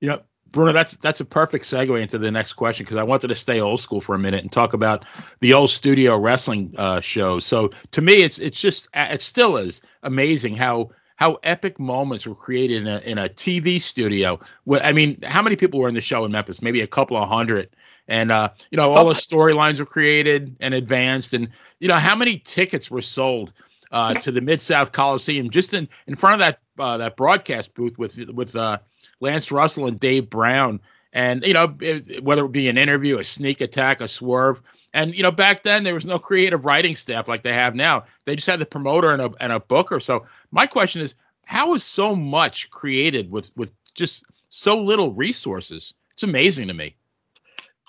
[0.00, 3.28] You know, Bruno, that's that's a perfect segue into the next question because I wanted
[3.28, 5.04] to stay old school for a minute and talk about
[5.40, 7.46] the old studio wrestling uh, shows.
[7.46, 12.34] So to me, it's it's just it still is amazing how how epic moments were
[12.34, 14.40] created in a in a TV studio.
[14.64, 16.60] What I mean, how many people were in the show in Memphis?
[16.60, 17.70] Maybe a couple of hundred.
[18.08, 22.16] And uh, you know, all the storylines were created and advanced, and you know, how
[22.16, 23.52] many tickets were sold
[23.92, 27.74] uh, to the Mid South Coliseum just in in front of that uh, that broadcast
[27.74, 28.78] booth with with uh,
[29.20, 30.80] Lance Russell and Dave Brown.
[31.14, 34.62] And, you know, it- whether it be an interview, a sneak attack, a swerve.
[34.94, 38.04] And, you know, back then there was no creative writing staff like they have now.
[38.24, 40.00] They just had the promoter and a, and a booker.
[40.00, 45.92] So my question is, how is so much created with, with just so little resources?
[46.14, 46.96] It's amazing to me.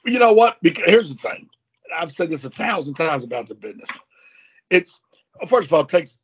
[0.05, 0.57] You know what?
[0.61, 1.47] Because here's the thing.
[1.97, 3.89] I've said this a thousand times about the business.
[4.69, 4.99] It's
[5.47, 6.19] first of all, it takes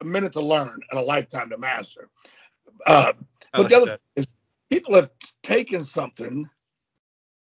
[0.00, 2.08] a minute to learn and a lifetime to master.
[2.86, 3.12] Uh,
[3.52, 4.26] but like the other thing is
[4.70, 5.10] people have
[5.42, 6.48] taken something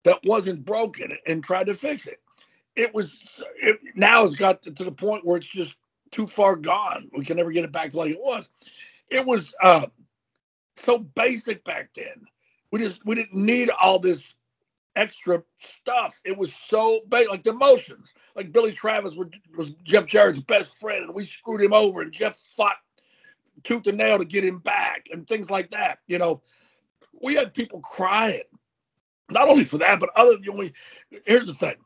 [0.05, 2.21] that wasn't broken and tried to fix it.
[2.77, 5.75] It was it, now it's got to, to the point where it's just
[6.11, 7.11] too far gone.
[7.16, 8.49] We can never get it back to like it was.
[9.11, 9.87] It was uh,
[10.77, 12.27] so basic back then.
[12.71, 14.35] We just we didn't need all this
[14.97, 16.21] extra stuff.
[16.25, 18.13] It was so big, like the emotions.
[18.35, 22.11] Like Billy Travis was, was Jeff Jarrett's best friend, and we screwed him over, and
[22.11, 22.77] Jeff fought
[23.63, 25.99] tooth and nail to get him back, and things like that.
[26.09, 26.41] You know,
[27.23, 28.43] we had people crying,
[29.31, 30.39] not only for that, but other.
[30.41, 30.73] Know, we,
[31.27, 31.77] here's the thing,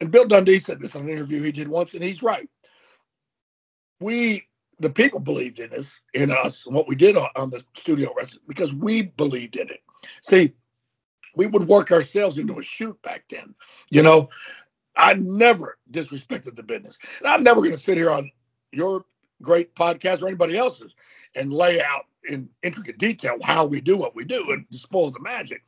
[0.00, 2.48] and Bill Dundee said this on an interview he did once, and he's right.
[4.00, 4.48] We
[4.80, 8.12] the people believed in us, in us, and what we did on, on the studio
[8.48, 9.80] because we believed in it.
[10.20, 10.52] See,
[11.36, 13.54] we would work ourselves into a shoot back then.
[13.90, 14.30] You know,
[14.96, 16.98] I never disrespected the business.
[17.18, 18.30] And I'm never going to sit here on
[18.72, 19.04] your
[19.42, 20.94] great podcast or anybody else's
[21.34, 25.20] and lay out in intricate detail how we do what we do and spoil the
[25.20, 25.62] magic.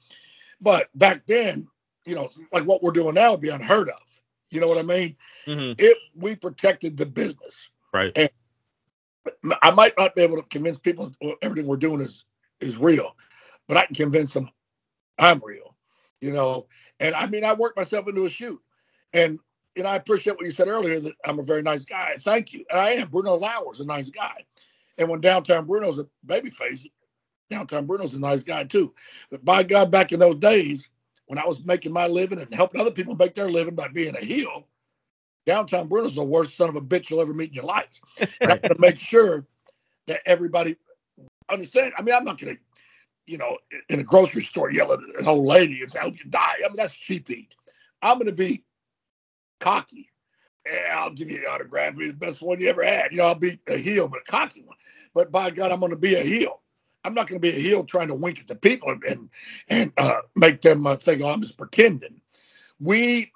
[0.60, 1.68] But back then,
[2.06, 4.22] you know, like what we're doing now would be unheard of.
[4.50, 5.16] You know what I mean?
[5.46, 5.74] Mhm.
[5.78, 8.30] If we protected the business, Right.
[9.62, 11.10] I might not be able to convince people
[11.42, 12.24] everything we're doing is
[12.60, 13.16] is real,
[13.68, 14.50] but I can convince them
[15.18, 15.74] I'm real.
[16.20, 16.66] You know,
[17.00, 18.60] and I mean I worked myself into a shoot,
[19.12, 19.38] and
[19.74, 22.14] you know I appreciate what you said earlier that I'm a very nice guy.
[22.18, 23.08] Thank you, and I am.
[23.08, 24.44] Bruno Lauer's a nice guy,
[24.98, 26.86] and when downtown Bruno's a babyface,
[27.50, 28.94] downtown Bruno's a nice guy too.
[29.30, 30.88] But by God, back in those days
[31.26, 34.16] when I was making my living and helping other people make their living by being
[34.16, 34.66] a heel,
[35.44, 38.00] downtown Bruno's the worst son of a bitch you'll ever meet in your life.
[38.40, 39.46] And I'm going to make sure
[40.06, 40.76] that everybody
[41.48, 41.92] understand.
[41.96, 42.60] I mean, I'm not going to,
[43.26, 43.58] you know,
[43.88, 46.56] in a grocery store yelling at an old lady and say, I hope you die.
[46.64, 47.56] I mean, that's cheap eat.
[48.02, 48.64] I'm going to be
[49.60, 50.10] cocky.
[50.66, 51.96] Yeah, I'll give you an autograph.
[51.96, 53.12] Be the best one you ever had.
[53.12, 54.76] You know, I'll be a heel, but a cocky one.
[55.14, 56.62] But by God, I'm going to be a heel.
[57.04, 59.30] I'm not going to be a heel trying to wink at the people and and,
[59.68, 62.20] and uh, make them uh, think, oh, I'm just pretending.
[62.80, 63.32] We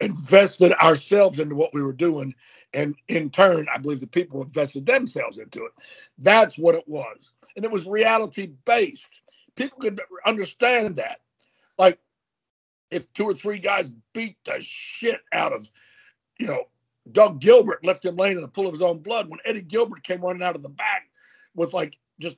[0.00, 2.34] invested ourselves into what we were doing,
[2.74, 5.72] and in turn, I believe the people invested themselves into it.
[6.18, 9.22] That's what it was, and it was reality based.
[9.56, 11.20] People could understand that,
[11.78, 11.98] like
[12.90, 15.70] if two or three guys beat the shit out of,
[16.38, 16.64] you know,
[17.12, 19.28] Doug Gilbert, left him laying in a pool of his own blood.
[19.30, 21.04] When Eddie Gilbert came running out of the back
[21.54, 22.36] with like just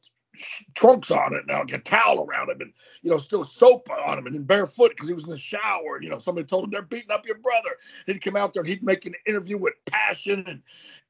[0.74, 2.72] trunks on it, now like a towel around him, and
[3.02, 6.00] you know, still soap on him, and in barefoot because he was in the shower.
[6.00, 7.70] You know, somebody told him they're beating up your brother.
[8.06, 10.62] He'd come out there and he'd make an interview with passion and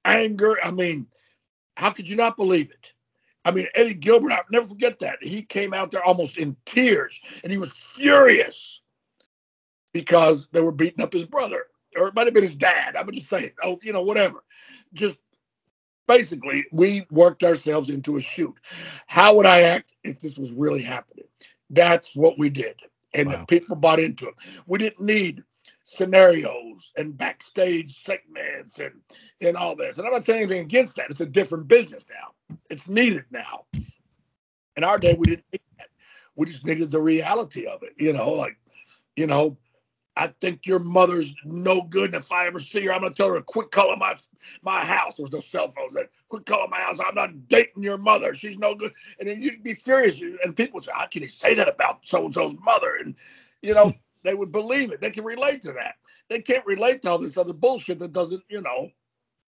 [0.04, 0.56] anger.
[0.62, 1.06] I mean,
[1.76, 2.92] how could you not believe it?
[3.44, 5.18] I mean, Eddie Gilbert, I'll never forget that.
[5.22, 8.80] He came out there almost in tears, and he was furious
[9.92, 11.66] because they were beating up his brother,
[11.96, 12.96] or it might have been his dad.
[12.96, 14.44] I'm just saying, oh, you know, whatever.
[14.92, 15.16] Just
[16.10, 18.54] basically, we worked ourselves into a shoot.
[19.06, 21.26] How would I act if this was really happening?
[21.70, 22.80] That's what we did,
[23.14, 24.34] and the people bought into it.
[24.66, 25.44] We didn't need
[25.84, 28.94] scenarios and backstage segments and
[29.40, 29.98] and all this.
[29.98, 31.10] And I'm not saying anything against that.
[31.10, 32.56] It's a different business now.
[32.68, 33.66] It's needed now.
[34.76, 35.88] In our day, we didn't need that.
[36.34, 37.94] We just needed the reality of it.
[37.98, 38.56] You know, like,
[39.14, 39.56] you know,
[40.16, 42.14] I think your mother's no good.
[42.14, 44.16] And if I ever see her, I'm gonna tell her to quit calling my
[44.62, 45.16] my house.
[45.16, 46.06] There was no cell phones then.
[46.28, 46.98] Quit calling my house.
[47.06, 48.34] I'm not dating your mother.
[48.34, 48.92] She's no good.
[49.18, 50.20] And then you'd be furious.
[50.20, 52.96] And people would say, How can he say that about so and so's mother?
[52.96, 53.14] And
[53.62, 53.92] you know,
[54.24, 55.00] they would believe it.
[55.00, 55.94] They can relate to that.
[56.28, 58.90] They can't relate to all this other bullshit that doesn't, you know,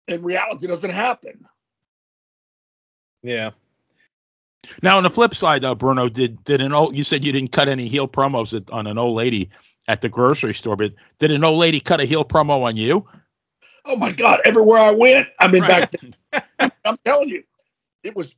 [0.07, 1.45] in reality doesn't happen.
[3.21, 3.51] Yeah.
[4.83, 6.95] Now, on the flip side, though, Bruno, did did an old?
[6.95, 9.49] You said you didn't cut any heel promos on an old lady
[9.87, 13.07] at the grocery store, but did an old lady cut a heel promo on you?
[13.85, 14.41] Oh my God!
[14.45, 15.65] Everywhere I went, I mean, Right.
[15.65, 16.15] back then,
[16.85, 17.43] I'm telling you,
[18.03, 18.35] it was.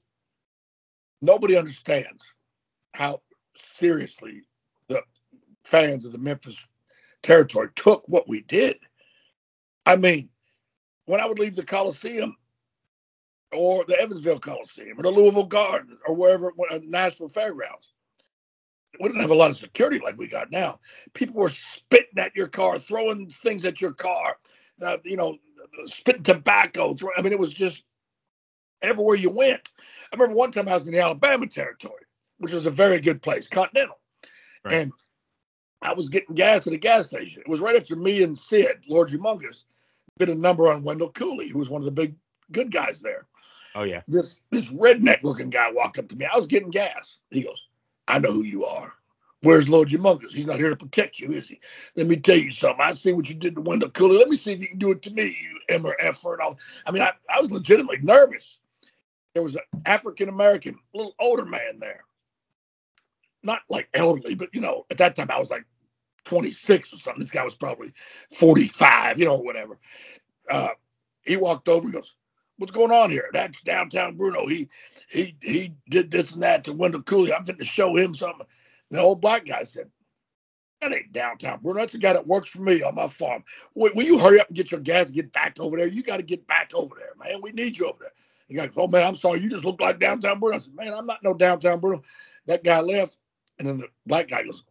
[1.21, 2.33] Nobody understands
[2.93, 3.21] how
[3.55, 4.43] seriously
[4.89, 5.03] the
[5.65, 6.67] fans of the Memphis
[7.23, 8.77] territory took what we did.
[9.85, 10.29] I mean,
[11.05, 12.35] when I would leave the Coliseum
[13.53, 17.93] or the Evansville Coliseum or the Louisville Garden or wherever, uh, Nashville Fairgrounds,
[18.99, 20.79] we didn't have a lot of security like we got now.
[21.13, 24.37] People were spitting at your car, throwing things at your car,
[24.81, 25.37] uh, you know,
[25.85, 26.93] spitting tobacco.
[26.93, 27.83] Throw, I mean, it was just
[28.81, 29.71] everywhere you went.
[30.11, 32.03] I remember one time I was in the Alabama territory,
[32.37, 33.97] which was a very good place, Continental.
[34.63, 34.73] Right.
[34.73, 34.91] And
[35.81, 37.41] I was getting gas at a gas station.
[37.41, 39.63] It was right after me and Sid, Lord Humongous,
[40.19, 42.15] did a number on Wendell Cooley, who was one of the big
[42.51, 43.25] good guys there.
[43.73, 44.01] Oh yeah.
[44.07, 46.25] This this redneck looking guy walked up to me.
[46.25, 47.17] I was getting gas.
[47.29, 47.61] He goes,
[48.11, 48.93] I know who you are.
[49.41, 50.33] Where's Lord Humongous?
[50.33, 51.59] He's not here to protect you, is he?
[51.95, 52.83] Let me tell you something.
[52.83, 54.17] I see what you did to Wendell Cooley.
[54.17, 56.59] Let me see if you can do it to me, you or F and all.
[56.85, 58.59] I mean, I, I was legitimately nervous.
[59.33, 62.03] There was an African American, little older man there.
[63.43, 65.65] Not like elderly, but you know, at that time I was like
[66.25, 67.21] 26 or something.
[67.21, 67.93] This guy was probably
[68.37, 69.79] 45, you know, whatever.
[70.49, 70.69] Uh,
[71.23, 72.13] he walked over, he goes,
[72.61, 73.27] What's going on here?
[73.33, 74.45] That's downtown Bruno.
[74.45, 74.69] He
[75.09, 77.33] he he did this and that to Wendell Cooley.
[77.33, 78.45] I'm fitting to show him something.
[78.91, 79.89] The old black guy said,
[80.79, 81.79] That ain't downtown Bruno.
[81.79, 83.43] That's the guy that works for me on my farm.
[83.73, 85.87] Will, will you hurry up and get your gas and get back over there?
[85.87, 87.41] You got to get back over there, man.
[87.41, 88.13] We need you over there.
[88.47, 89.39] He goes, Oh man, I'm sorry.
[89.39, 90.57] You just look like downtown Bruno.
[90.57, 92.03] I said, Man, I'm not no downtown Bruno.
[92.45, 93.17] That guy left.
[93.57, 94.63] And then the black guy goes,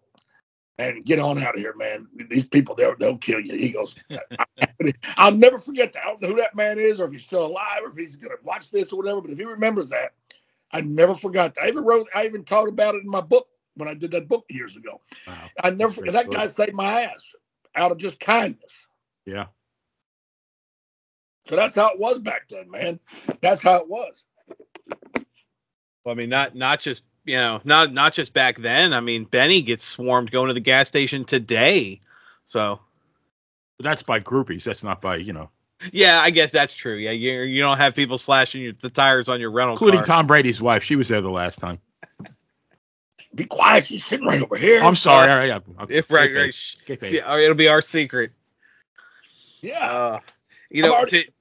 [0.78, 2.06] and get on out of here, man.
[2.30, 3.56] These people, they'll, they'll kill you.
[3.56, 3.96] He goes,
[5.16, 6.02] I'll never forget that.
[6.04, 8.16] I don't know who that man is or if he's still alive or if he's
[8.16, 10.14] going to watch this or whatever, but if he remembers that,
[10.72, 11.64] I never forgot that.
[11.64, 14.28] I even wrote, I even talked about it in my book when I did that
[14.28, 15.00] book years ago.
[15.26, 15.34] Wow.
[15.62, 17.34] I never forget that guy saved my ass
[17.74, 18.86] out of just kindness.
[19.26, 19.46] Yeah.
[21.46, 23.00] So that's how it was back then, man.
[23.40, 24.22] That's how it was.
[26.04, 28.92] Well, I mean, not not just you know, not not just back then.
[28.92, 32.00] I mean, Benny gets swarmed going to the gas station today.
[32.44, 32.80] So
[33.78, 34.64] that's by groupies.
[34.64, 35.50] That's not by, you know,
[35.92, 36.96] yeah, I guess that's true.
[36.96, 40.18] Yeah, you you don't have people slashing your, the tires on your rental including car.
[40.18, 40.82] Tom Brady's wife.
[40.84, 41.78] She was there the last time.
[43.34, 43.86] Be quiet.
[43.86, 44.82] She's sitting right over here.
[44.82, 45.30] I'm sorry.
[45.30, 45.60] All right, yeah.
[45.88, 46.52] If, right, right.
[46.52, 46.76] Shh.
[47.00, 48.32] See, oh, it'll be our secret.
[49.62, 49.78] Yeah.
[49.78, 50.20] Uh,
[50.70, 51.32] you I'm know, already- to-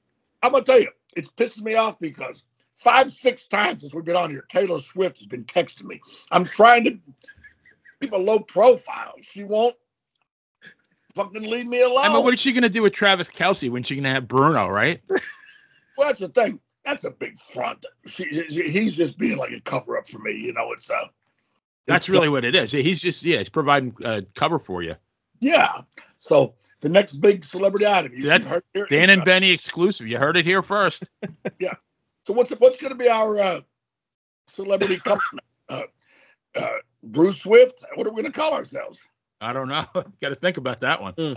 [0.42, 2.44] I'm gonna tell you, it's pissing me off because
[2.80, 6.02] five, six times since we've been on here, Taylor Swift has been texting me.
[6.32, 6.98] I'm trying to
[8.02, 9.16] keep a low profile.
[9.22, 9.76] She won't
[11.16, 12.00] fucking leave me alone.
[12.06, 14.10] I mean, what is she going to do with Travis Kelce when she's going to
[14.12, 15.02] have Bruno, right?
[15.10, 15.20] well,
[16.08, 16.60] that's the thing.
[16.86, 17.86] That's a big front.
[18.06, 20.34] She, she- he's just being like a cover up for me.
[20.34, 20.96] You know, it's uh,
[21.86, 22.72] That's it's, really what it is.
[22.72, 24.96] He's just, yeah, he's providing uh, cover for you.
[25.40, 25.82] yeah.
[26.20, 28.14] So the next big celebrity item.
[28.14, 30.08] You, That's here- Dan and Benny exclusive.
[30.08, 31.04] You heard it here first.
[32.30, 33.62] So what's what's going to be our uh,
[34.46, 35.42] celebrity company?
[35.68, 35.82] Uh,
[36.56, 36.68] uh,
[37.02, 37.84] Bruce Swift.
[37.96, 39.02] What are we going to call ourselves?
[39.42, 39.88] I don't know.
[40.22, 41.16] Got to think about that one.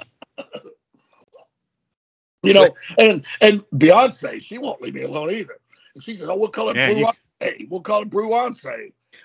[2.44, 5.59] You know, and and Beyonce, she won't leave me alone either.
[5.94, 8.66] And she says, "Oh, we'll call it Yeah, you- We'll call it Bruance."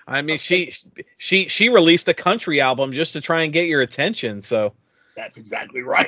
[0.06, 0.72] I mean, she
[1.16, 4.40] she she released a country album just to try and get your attention.
[4.42, 4.72] So
[5.16, 6.06] That's exactly right.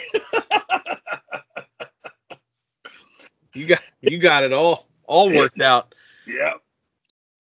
[3.55, 5.94] you got you got it all all worked out.
[6.27, 6.53] yeah.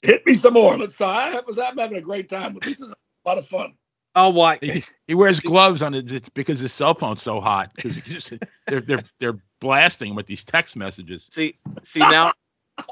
[0.02, 0.76] Hit me some more.
[0.76, 1.34] Let's talk.
[1.34, 3.74] I was I'm having a great time, but this is a lot of fun.
[4.16, 4.58] Oh, why?
[4.60, 6.10] He, he wears gloves on it.
[6.10, 7.72] It's because his cell phone's so hot.
[7.76, 8.32] Because
[8.66, 11.28] they're they're they're blasting him with these text messages.
[11.30, 12.32] See, see now,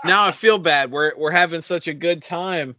[0.04, 0.92] now I feel bad.
[0.92, 2.76] We're we're having such a good time.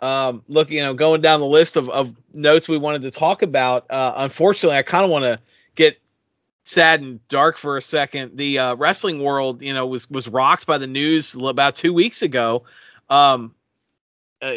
[0.00, 3.42] Um, look, you know, going down the list of, of notes we wanted to talk
[3.42, 3.90] about.
[3.90, 5.38] Uh, unfortunately, I kind of want to
[5.74, 6.00] get
[6.64, 8.36] sad and dark for a second.
[8.36, 12.22] The uh, wrestling world, you know, was was rocked by the news about two weeks
[12.22, 12.64] ago.
[13.08, 13.54] Um,
[14.40, 14.56] uh,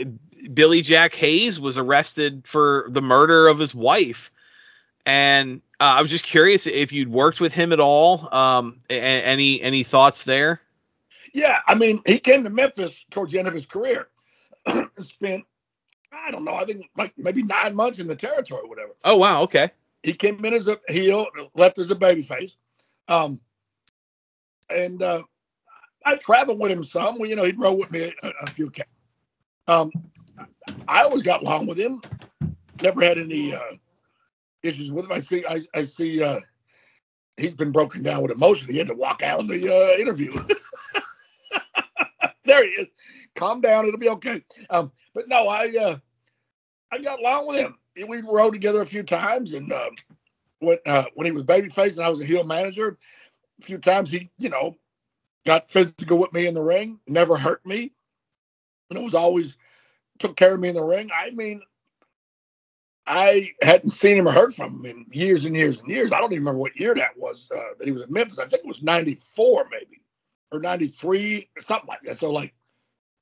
[0.52, 4.32] Billy Jack Haynes was arrested for the murder of his wife,
[5.06, 8.34] and uh, I was just curious if you'd worked with him at all.
[8.34, 10.62] Um, any any thoughts there?
[11.34, 14.08] Yeah, I mean, he came to Memphis towards the end of his career
[14.66, 15.44] and spent,
[16.12, 18.96] I don't know, I think like maybe nine months in the territory, or whatever.
[19.04, 19.70] Oh wow, okay.
[20.06, 22.58] He came in as a heel, left as a babyface.
[23.08, 23.42] Um,
[24.70, 25.24] and uh,
[26.06, 27.18] I traveled with him some.
[27.18, 28.70] Well, you know, he'd roll with me a, a few.
[28.70, 28.84] Ca-
[29.68, 29.92] um,
[30.88, 32.02] I always got along with him.
[32.84, 33.78] Never had any uh,
[34.62, 35.12] issues with him.
[35.12, 35.44] I see.
[35.50, 36.24] I, I see.
[36.24, 36.40] Uh,
[37.38, 38.72] he's been broken down with emotion.
[38.72, 40.32] He had to walk out of the uh, interview.
[42.46, 42.88] there he is.
[43.34, 43.88] Calm down.
[43.88, 44.44] It'll be okay.
[44.70, 45.98] Um, but no, I uh,
[46.92, 47.80] I got along with him.
[47.96, 49.90] We rode together a few times, and uh,
[50.60, 52.98] when uh, when he was babyface and I was a heel manager,
[53.60, 54.76] a few times he, you know,
[55.46, 57.00] got physical with me in the ring.
[57.08, 57.94] Never hurt me.
[58.90, 59.58] And it was always
[60.20, 61.10] took care of me in the ring.
[61.16, 61.62] I mean,
[63.08, 66.12] I hadn't seen him or heard from him in years and years and years.
[66.12, 68.40] I don't even remember what year that was uh, that he was in Memphis.
[68.40, 70.02] I think it was '94 maybe
[70.52, 72.18] or '93, something like that.
[72.18, 72.54] So like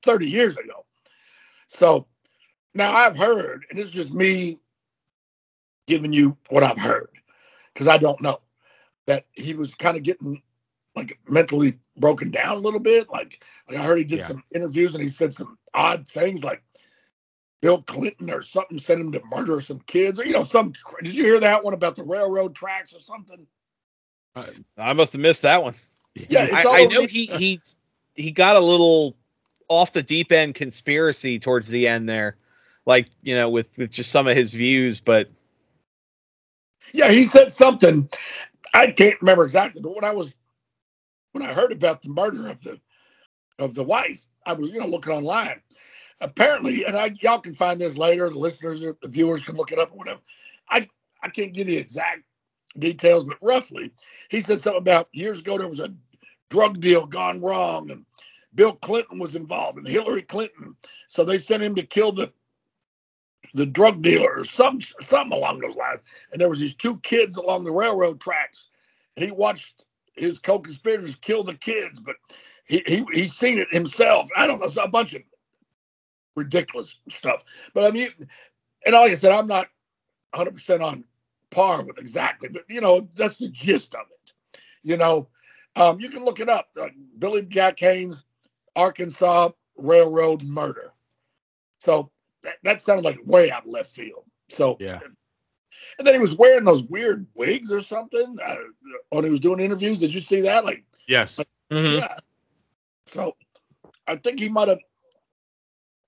[0.02, 0.84] 30 years ago.
[1.66, 2.06] So
[2.74, 4.58] now I've heard, and it's just me
[5.86, 7.10] giving you what I've heard
[7.72, 8.40] because I don't know
[9.06, 10.42] that he was kind of getting
[10.96, 13.10] like mentally broken down a little bit.
[13.10, 14.26] Like, like I heard he did Yeah.
[14.26, 16.62] some interviews and he said some odd things like
[17.60, 20.74] Bill Clinton or something sent him to murder some kids or you know some.
[21.02, 23.46] Did you hear that one about the railroad tracks or something?
[24.76, 25.74] I must have missed that one.
[26.14, 27.60] Yeah, it's I, all I know he he
[28.14, 29.16] he got a little
[29.68, 32.36] off the deep end conspiracy towards the end there,
[32.84, 35.30] like you know with with just some of his views, but
[36.92, 38.08] Yeah, he said something.
[38.74, 40.34] I can't remember exactly, but when I was
[41.32, 42.80] when I heard about the murder of the
[43.58, 45.62] of the wife, I was you know looking online.
[46.20, 48.30] Apparently, and I y'all can find this later.
[48.30, 50.20] The listeners or the viewers can look it up or whatever.
[50.70, 50.88] I
[51.22, 52.22] I can't give you exact
[52.78, 53.92] details, but roughly,
[54.30, 55.94] he said something about years ago there was a
[56.50, 58.06] drug deal gone wrong, and
[58.54, 60.76] Bill Clinton was involved, and Hillary Clinton.
[61.08, 62.32] So they sent him to kill the
[63.54, 66.00] the drug dealer or some something along those lines.
[66.32, 68.68] And there was these two kids along the railroad tracks.
[69.16, 69.84] He watched
[70.16, 72.16] his co-conspirators kill the kids, but
[72.66, 74.28] he he he seen it himself.
[74.36, 75.22] I don't know, it's a bunch of
[76.34, 77.44] ridiculous stuff.
[77.72, 78.08] But I mean,
[78.84, 79.68] and like I said, I'm not
[80.32, 81.04] 100 percent on
[81.50, 84.32] par with exactly, but you know that's the gist of it.
[84.82, 85.28] You know,
[85.76, 86.68] um, you can look it up.
[86.78, 86.88] Uh,
[87.18, 88.24] Billy Jack Haynes,
[88.74, 90.92] Arkansas Railroad murder.
[91.78, 92.10] So
[92.44, 94.24] that, that sounded like way out left field.
[94.48, 95.00] So Yeah.
[95.98, 98.56] and then he was wearing those weird wigs or something uh,
[99.10, 99.98] when he was doing interviews.
[99.98, 100.64] Did you see that?
[100.64, 101.40] Like, Yes.
[101.70, 101.98] Mhm.
[102.00, 102.16] yeah.
[103.06, 103.36] So
[104.06, 104.78] I think he might have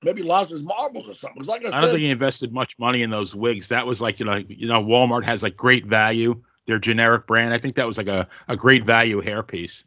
[0.02, 1.38] maybe lost his marbles or something.
[1.40, 3.68] 'Cause like I I said, don't think he invested much money in those wigs.
[3.68, 6.42] That was like you know, you know, Walmart has like great value.
[6.66, 7.54] Their generic brand.
[7.54, 9.84] I think that was like a, a great value hairpiece.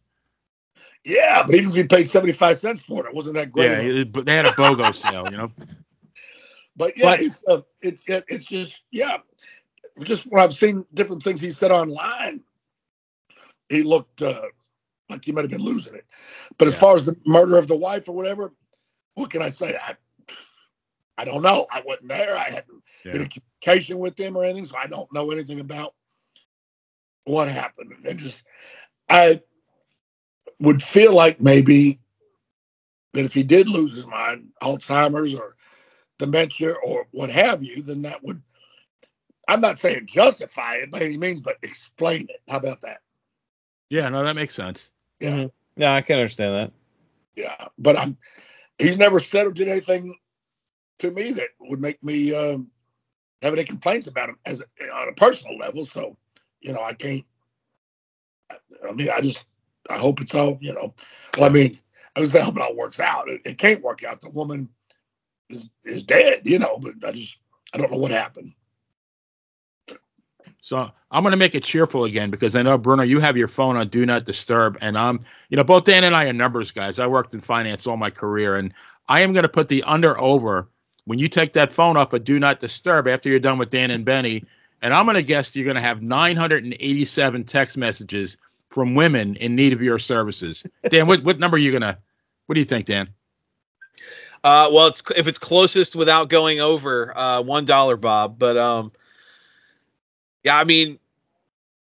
[1.04, 3.66] yeah, but even if you paid seventy five cents for it, it wasn't that great.
[3.72, 5.30] Yeah, it- but they had a BOGO sale.
[5.32, 5.52] You know.
[6.80, 9.18] But yeah, But- it's uh, it's it, it's just yeah,
[10.06, 12.42] just when I've seen different things he said online,
[13.70, 14.44] he looked uh,
[15.10, 16.06] like he might have been losing it.
[16.58, 18.54] But as far as the murder of the wife or whatever,
[19.16, 19.78] what can I say?
[19.82, 19.96] I
[21.18, 21.68] I don't know.
[21.70, 22.38] I wasn't there.
[22.38, 23.16] I hadn't Yeah.
[23.16, 25.96] any communication with him or anything, so I don't know anything about
[27.26, 27.94] what happened.
[28.06, 28.46] And just
[29.10, 29.42] I
[30.60, 32.00] would feel like maybe
[33.14, 35.56] that if he did lose his mind, Alzheimer's or
[36.20, 38.42] dementia or what have you, then that would
[39.48, 42.42] I'm not saying justify it by any means, but explain it.
[42.48, 43.00] How about that?
[43.90, 44.08] Yeah.
[44.10, 44.92] No, that makes sense.
[45.20, 45.32] Yeah.
[45.32, 45.52] Mhm.
[45.76, 46.72] Yeah, I can understand that.
[47.36, 47.68] Yeah.
[47.80, 48.18] But I'm
[48.78, 50.16] he's never said or did anything
[51.00, 52.70] to me that would make me um,
[53.42, 55.86] have any complaints about him as a, on a personal level.
[55.86, 56.18] So,
[56.62, 57.26] you know, I can't
[58.52, 58.58] I,
[58.90, 59.48] I mean, I just
[59.90, 60.94] I hope it's all, you know.
[61.38, 61.80] Well, I mean,
[62.16, 63.30] I was hoping it all works out.
[63.30, 64.22] It, it can't work out.
[64.22, 64.70] The woman
[65.50, 67.38] is is dead, you know, but I just
[67.74, 68.54] I don't know what happened.
[70.62, 73.48] So I'm going to make it cheerful again because I know Bruno, you have your
[73.48, 76.72] phone on Do Not Disturb, and I'm, you know, both Dan and I are numbers
[76.72, 77.00] guys.
[77.00, 78.74] I worked in finance all my career, and
[79.08, 80.70] I am going to put the under over
[81.06, 83.90] when you take that phone up at Do Not Disturb after you're done with Dan
[83.90, 84.44] and Benny,
[84.82, 88.38] and I'm going to guess you're going to have 987 text messages
[88.70, 90.64] from women in need of your services.
[90.90, 91.98] Dan, what what number are you going to?
[92.46, 93.10] What do you think, Dan?
[94.44, 98.40] Uh, well, it's if it's closest without going over uh, one dollar, Bob.
[98.40, 98.92] But um,
[100.44, 101.00] yeah, I mean,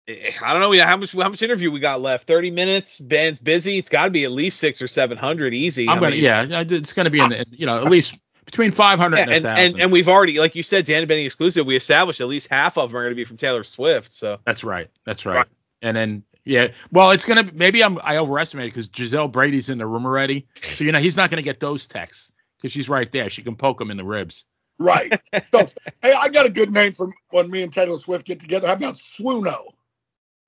[0.07, 0.83] eh, I don't know.
[0.83, 2.27] How much how much interview we got left?
[2.27, 2.99] Thirty minutes.
[2.99, 3.77] Ben's busy.
[3.77, 5.87] It's got to be at least six or seven hundred easy.
[5.87, 7.89] I'm I going to, mean, yeah, it's going to be in, the, you know, at
[7.89, 11.07] least between 500 yeah, and and, and and we've already, like you said, Dan and
[11.07, 11.65] Benny exclusive.
[11.65, 14.13] We established at least half of them are going to be from Taylor Swift.
[14.13, 14.89] So That's right.
[15.05, 15.37] That's right.
[15.37, 15.47] Right.
[15.81, 19.85] And then yeah, well, it's gonna maybe I'm I overestimated because Gisele Brady's in the
[19.85, 22.31] room already, so you know he's not gonna get those texts
[22.67, 23.29] because she's right there.
[23.29, 24.45] She can poke him in the ribs.
[24.77, 25.17] Right.
[25.53, 25.69] so,
[26.01, 28.67] hey, I got a good name for when me and Taylor Swift get together.
[28.67, 29.67] How about Swoono?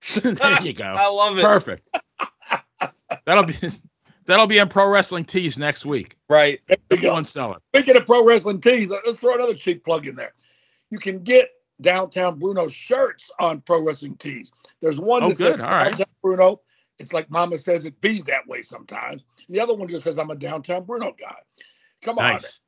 [0.21, 0.83] there you go.
[0.83, 1.45] I love it.
[1.45, 1.89] Perfect.
[3.25, 3.55] That'll be
[4.25, 6.17] that'll be on Pro Wrestling Tees next week.
[6.29, 6.59] Right.
[6.67, 7.13] There you Number go.
[7.13, 7.57] one seller.
[7.73, 10.33] Speaking of pro wrestling tees, let's throw another cheap plug in there.
[10.89, 11.49] You can get
[11.81, 14.51] downtown Bruno shirts on pro wrestling tees.
[14.81, 15.51] There's one Oh, that good.
[15.51, 15.89] says All right.
[15.95, 16.61] downtown Bruno.
[16.97, 19.23] It's like Mama says it bees that way sometimes.
[19.47, 21.37] And the other one just says I'm a downtown Bruno guy.
[22.01, 22.61] Come on, Nice.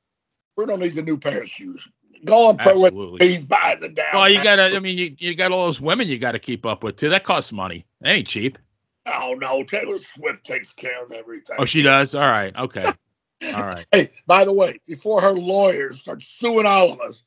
[0.56, 1.88] Bruno needs a new pair of shoes.
[2.24, 3.20] Go on pro wrestling Absolutely.
[3.20, 4.22] tees, buy the downtown.
[4.22, 4.76] Well, you gotta.
[4.76, 7.10] I mean, you, you got all those women you got to keep up with too.
[7.10, 7.86] That costs money.
[8.02, 8.60] That ain't cheap.
[9.08, 11.56] Oh no, Taylor Swift takes care of everything.
[11.58, 12.14] Oh, she does.
[12.14, 12.56] All right.
[12.56, 12.84] Okay.
[13.56, 13.88] All right.
[13.92, 17.24] Hey, by the way, before her lawyers start suing all of us,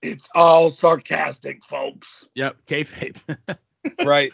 [0.00, 2.24] it's all sarcastic, folks.
[2.34, 2.56] Yep.
[2.66, 3.16] Kayfabe.
[4.04, 4.32] Right.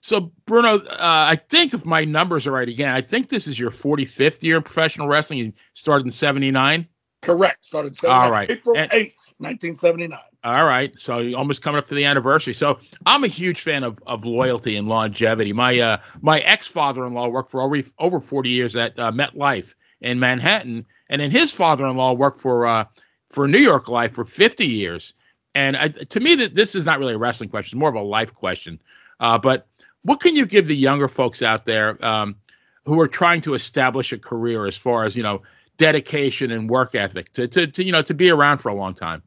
[0.00, 3.58] So Bruno, uh, I think if my numbers are right again, I think this is
[3.58, 5.38] your 45th year in professional wrestling.
[5.40, 6.88] You started in '79.
[7.22, 7.66] Correct.
[7.66, 8.50] Started All right.
[8.50, 10.18] April And- 8th, 1979.
[10.42, 12.54] All right, so you're almost coming up to the anniversary.
[12.54, 15.52] So I'm a huge fan of, of loyalty and longevity.
[15.52, 20.18] My uh, my ex father-in-law worked for over over 40 years at uh, MetLife in
[20.18, 22.84] Manhattan, and then his father-in-law worked for uh,
[23.28, 25.12] for New York Life for 50 years.
[25.54, 27.96] And I, to me, that this is not really a wrestling question; it's more of
[27.96, 28.80] a life question.
[29.18, 29.66] Uh, but
[30.02, 32.36] what can you give the younger folks out there um,
[32.84, 35.42] who are trying to establish a career as far as you know
[35.76, 38.94] dedication and work ethic to, to, to you know to be around for a long
[38.94, 39.22] time?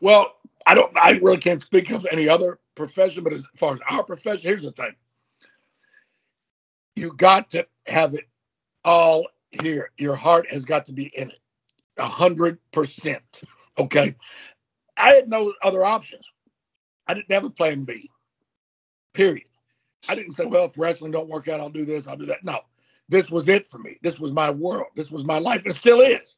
[0.00, 0.34] Well,
[0.66, 0.96] I don't.
[0.96, 4.62] I really can't speak of any other profession, but as far as our profession, here's
[4.62, 4.94] the thing:
[6.96, 8.24] you got to have it
[8.84, 9.90] all here.
[9.98, 11.38] Your heart has got to be in it,
[11.98, 13.42] a hundred percent.
[13.78, 14.14] Okay.
[14.96, 16.30] I had no other options.
[17.06, 18.10] I didn't have a plan B.
[19.12, 19.46] Period.
[20.08, 22.44] I didn't say, well, if wrestling don't work out, I'll do this, I'll do that.
[22.44, 22.60] No,
[23.08, 23.98] this was it for me.
[24.02, 24.88] This was my world.
[24.96, 25.64] This was my life.
[25.66, 26.36] It still is.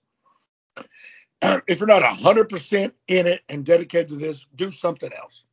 [1.42, 5.44] Um, if you're not 100% in it and dedicated to this, do something else.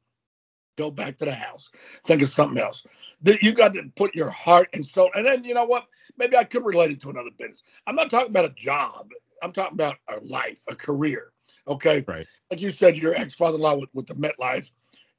[0.78, 1.70] Go back to the house.
[2.06, 2.84] Think of something else.
[3.24, 5.12] That You got to put your heart and soul.
[5.14, 5.86] And then, you know what?
[6.18, 7.62] Maybe I could relate it to another business.
[7.86, 9.10] I'm not talking about a job.
[9.44, 11.32] I'm talking about a life, a career.
[11.68, 12.04] Okay.
[12.08, 12.26] Right.
[12.50, 14.72] Like you said, your ex father in law with, with the MetLife,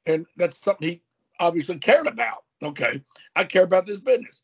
[0.05, 1.01] and that's something he
[1.43, 2.43] obviously cared about.
[2.61, 3.01] Okay,
[3.35, 4.41] I care about this business.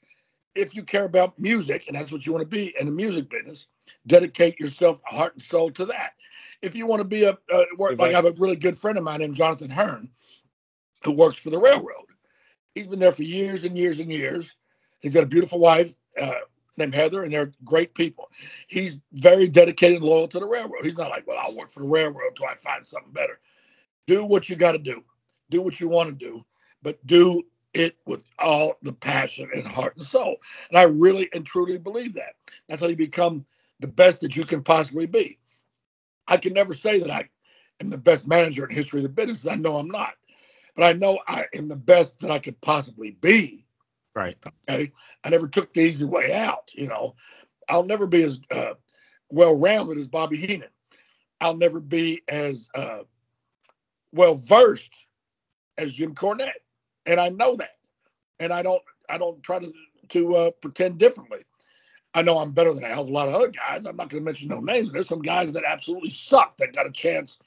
[0.56, 3.30] If you care about music, and that's what you want to be in the music
[3.30, 3.68] business,
[4.08, 6.14] dedicate yourself heart and soul to that.
[6.62, 7.38] If you want to be a,
[7.78, 10.10] work, like I have a really good friend of mine named Jonathan Hearn,
[11.04, 12.06] who works for the railroad.
[12.76, 14.56] He's been there for years and years and years.
[15.02, 16.34] He's got a beautiful wife uh,
[16.78, 18.30] named Heather, and they're great people.
[18.68, 20.84] He's very dedicated and loyal to the railroad.
[20.84, 23.40] He's not like, well, I'll work for the railroad until I find something better.
[24.08, 25.04] Do what you got to do.
[25.50, 26.46] Do what you want to do,
[26.82, 30.38] but do it with all the passion and heart and soul.
[30.70, 32.36] And I really and truly believe that.
[32.68, 33.46] That's how you become
[33.80, 35.38] the best that you can possibly be.
[36.28, 37.30] I can never say that I
[37.82, 39.48] am the best manager in history of the business.
[39.48, 40.14] I know I'm not,
[40.76, 43.66] but I know I am the best that I could possibly be.
[44.16, 44.38] Right.
[44.70, 44.92] Okay.
[45.24, 46.72] I never took the easy way out.
[46.74, 47.16] You know,
[47.70, 48.74] I'll never be as uh,
[49.30, 50.70] well rounded as Bobby Heenan.
[51.42, 53.04] I'll never be as uh,
[54.12, 55.08] well versed
[55.78, 56.62] as Jim Cornette
[57.06, 57.76] and I know that,
[58.40, 59.74] and I don't I don't try to
[60.10, 61.40] to uh, pretend differently.
[62.14, 63.86] I know I'm better than a hell of a lot of other guys.
[63.86, 64.92] I'm not going to mention no names.
[64.92, 67.38] There's some guys that absolutely suck that got a chance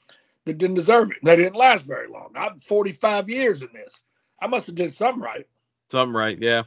[0.45, 1.17] that didn't deserve it.
[1.23, 2.31] They didn't last very long.
[2.35, 4.01] I'm 45 years in this.
[4.39, 5.47] I must have did something right.
[5.91, 6.63] Something right, yeah.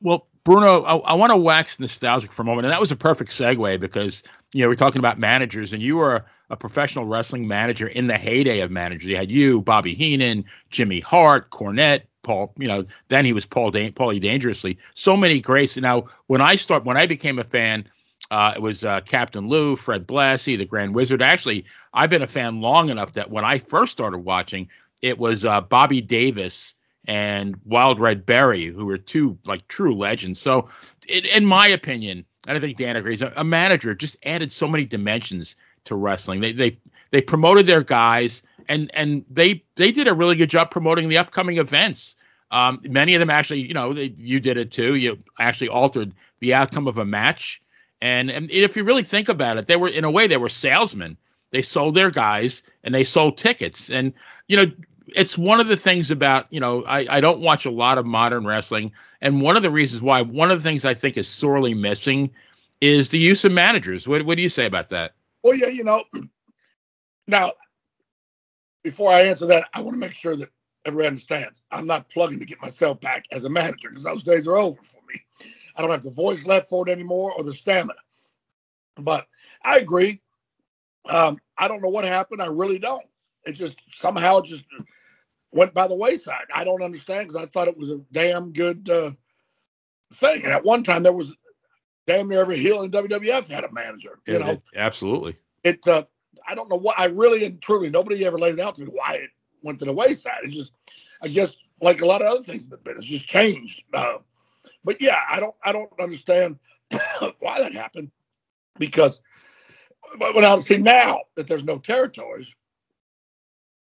[0.00, 2.96] Well, Bruno, I, I want to wax nostalgic for a moment, and that was a
[2.96, 4.22] perfect segue because
[4.52, 8.18] you know we're talking about managers, and you were a professional wrestling manager in the
[8.18, 9.06] heyday of managers.
[9.06, 12.52] You had you, Bobby Heenan, Jimmy Hart, Cornette, Paul.
[12.58, 14.78] You know, then he was Paul Paulie Dangerously.
[14.94, 15.76] So many greats.
[15.76, 17.88] Now, when I start, when I became a fan,
[18.30, 21.22] uh, it was uh, Captain Lou, Fred Blassie, the Grand Wizard.
[21.22, 24.68] Actually, I've been a fan long enough that when I first started watching,
[25.02, 26.74] it was uh, Bobby Davis
[27.06, 30.40] and Wild Red Berry, who were two like true legends.
[30.40, 30.68] So,
[31.06, 34.68] in, in my opinion, and I think Dan agrees, a, a, manager just added so
[34.68, 36.40] many dimensions to wrestling.
[36.40, 36.78] They they
[37.10, 41.18] they promoted their guys, and and they they did a really good job promoting the
[41.18, 42.16] upcoming events.
[42.50, 44.94] Um, many of them actually, you know, they, you did it too.
[44.94, 47.62] You actually altered the outcome of a match,
[48.00, 50.48] and and if you really think about it, they were in a way they were
[50.48, 51.16] salesmen.
[51.50, 54.14] They sold their guys and they sold tickets, and
[54.48, 54.66] you know
[55.14, 58.06] it's one of the things about you know I, I don't watch a lot of
[58.06, 61.28] modern wrestling and one of the reasons why one of the things i think is
[61.28, 62.30] sorely missing
[62.80, 65.12] is the use of managers what, what do you say about that
[65.44, 66.04] well yeah you know.
[67.28, 67.52] Now
[68.84, 70.48] before i answer that i want to make sure that
[70.86, 74.48] everyone understands i'm not plugging to get myself back as a manager because those days
[74.48, 75.20] are over for me.
[75.76, 77.94] I don't have the voice left for it anymore or the stamina.
[78.96, 79.26] But
[79.64, 80.22] i agree.
[81.08, 83.06] Um, i don't know what happened i really don't.
[83.46, 84.64] It just somehow just
[85.52, 86.46] went by the wayside.
[86.54, 89.12] I don't understand because I thought it was a damn good uh,
[90.14, 90.44] thing.
[90.44, 91.36] And at one time, there was
[92.06, 94.18] damn near every heel in WWF had a manager.
[94.26, 95.36] You know, it, absolutely.
[95.62, 95.86] It.
[95.86, 96.04] Uh,
[96.46, 98.88] I don't know what I really and truly nobody ever laid it out to me
[98.92, 99.30] why it
[99.62, 100.40] went to the wayside.
[100.44, 100.72] It just,
[101.22, 103.84] I guess, like a lot of other things in the business, just changed.
[103.92, 104.18] Uh,
[104.84, 106.58] but yeah, I don't, I don't understand
[107.38, 108.10] why that happened
[108.78, 109.20] because.
[110.18, 112.54] But when I see now that there's no territories,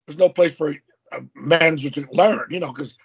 [0.05, 0.75] there's no place for
[1.11, 2.95] a manager to learn, you know, because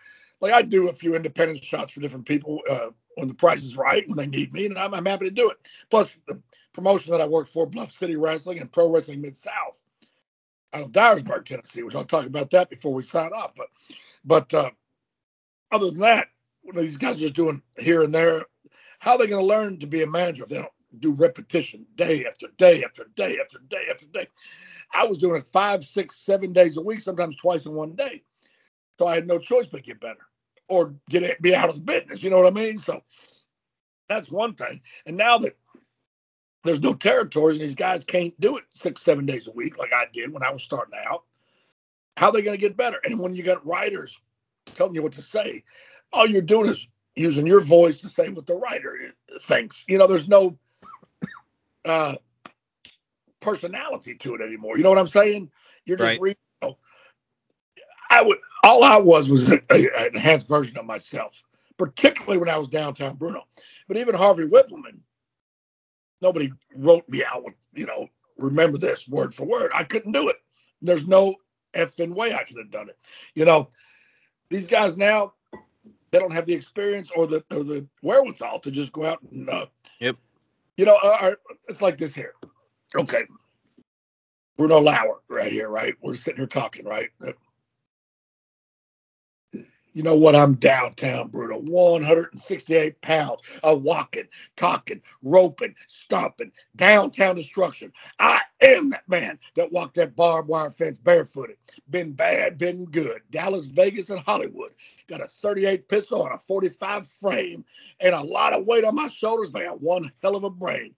[0.41, 3.77] like I do a few independent shots for different people uh, when the price is
[3.77, 5.57] right, when they need me, and I'm, I'm happy to do it.
[5.91, 6.41] Plus, the
[6.73, 9.81] promotion that I work for, Bluff City Wrestling and Pro Wrestling Mid South,
[10.73, 13.53] out of Dyersburg, Tennessee, which I'll talk about that before we sign off.
[13.57, 13.69] But,
[14.25, 14.71] but uh,
[15.71, 16.29] other than that,
[16.75, 18.43] these guys are just doing here and there,
[18.99, 21.87] how are they going to learn to be a manager if they don't do repetition
[21.95, 24.29] day after day after day after day after day?
[24.93, 28.23] I was doing it five, six, seven days a week, sometimes twice in one day.
[28.99, 30.27] So I had no choice but get better
[30.69, 32.23] or get it, be out of the business.
[32.23, 32.79] You know what I mean?
[32.79, 33.03] So
[34.09, 34.81] that's one thing.
[35.07, 35.57] And now that
[36.65, 39.93] there's no territories and these guys can't do it six, seven days a week like
[39.93, 41.25] I did when I was starting out,
[42.17, 42.99] how are they going to get better?
[43.05, 44.19] And when you got writers
[44.75, 45.65] telling you what to say,
[46.13, 49.11] all you're doing is using your voice to say what the writer
[49.43, 49.85] thinks.
[49.89, 50.57] You know, there's no
[51.85, 52.15] uh,
[53.41, 54.77] personality to it anymore.
[54.77, 55.51] You know what I'm saying?
[55.85, 56.21] You're just right.
[56.21, 56.39] reading.
[56.63, 56.79] You know,
[58.11, 61.43] I would all I was was an enhanced version of myself,
[61.77, 63.43] particularly when I was downtown Bruno.
[63.87, 65.01] But even Harvey Wippleman,
[66.23, 68.09] nobody wrote me out with, you know,
[68.39, 69.71] remember this word for word.
[69.75, 70.37] I couldn't do it.
[70.81, 71.37] There's no
[71.75, 72.99] effing way I could have done it.
[73.35, 73.69] You know,
[74.49, 75.35] these guys now,
[76.11, 79.49] they don't have the experience or the or the wherewithal to just go out and
[79.51, 79.67] uh,
[80.01, 80.17] yep.
[80.77, 81.33] You know, uh,
[81.69, 82.35] it's like this here.
[82.97, 83.25] Okay.
[84.57, 85.95] Bruno Lauer right here, right?
[86.01, 87.11] We're sitting here talking, right?
[89.95, 90.35] You know what?
[90.35, 91.61] I'm downtown, Bruno.
[91.61, 94.27] 168 pounds of walking,
[94.57, 97.93] talking, roping, stomping, downtown destruction.
[98.19, 101.57] I am that man that walked that barbed wire fence barefooted.
[101.91, 103.23] Been bad, been good.
[103.31, 104.73] Dallas, Vegas, and Hollywood.
[105.07, 107.65] Got a 38 pistol and a 45 frame
[108.01, 110.51] and a lot of weight on my shoulders, but I got one hell of a
[110.51, 110.93] brain.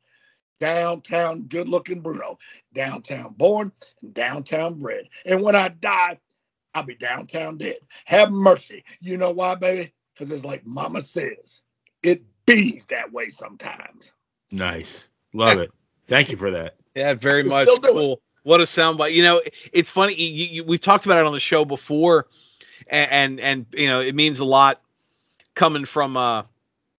[0.59, 2.38] Downtown, good looking Bruno.
[2.72, 3.72] Downtown born
[4.03, 5.05] and downtown bred.
[5.26, 6.18] And when I die,
[6.77, 7.79] I'll be downtown dead.
[8.05, 8.85] Have mercy.
[9.01, 9.95] You know why, baby?
[10.12, 11.62] Because it's like Mama says,
[12.03, 14.12] it bees that way sometimes.
[14.53, 15.09] Nice.
[15.33, 15.72] Love it.
[16.07, 16.77] Thank you for that.
[16.95, 17.93] Yeah, very You much still do it.
[17.93, 18.20] cool.
[18.43, 19.12] What a soundbite.
[19.12, 19.41] You know,
[19.72, 20.14] it's funny.
[20.14, 22.27] You, you, we've talked about it on the show before,
[22.87, 24.81] and, and and you know, it means a lot
[25.55, 26.43] coming from uh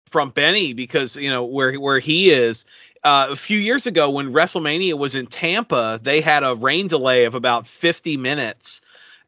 [0.08, 2.66] from Benny because you know where where he is.
[3.04, 7.26] Uh, a few years ago, when WrestleMania was in Tampa, they had a rain delay
[7.26, 8.82] of about 50 minutes.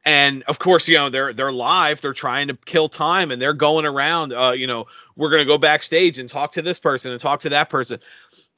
[0.05, 2.01] And of course, you know they're they're live.
[2.01, 4.33] They're trying to kill time, and they're going around.
[4.33, 4.85] Uh, you know,
[5.15, 7.99] we're gonna go backstage and talk to this person and talk to that person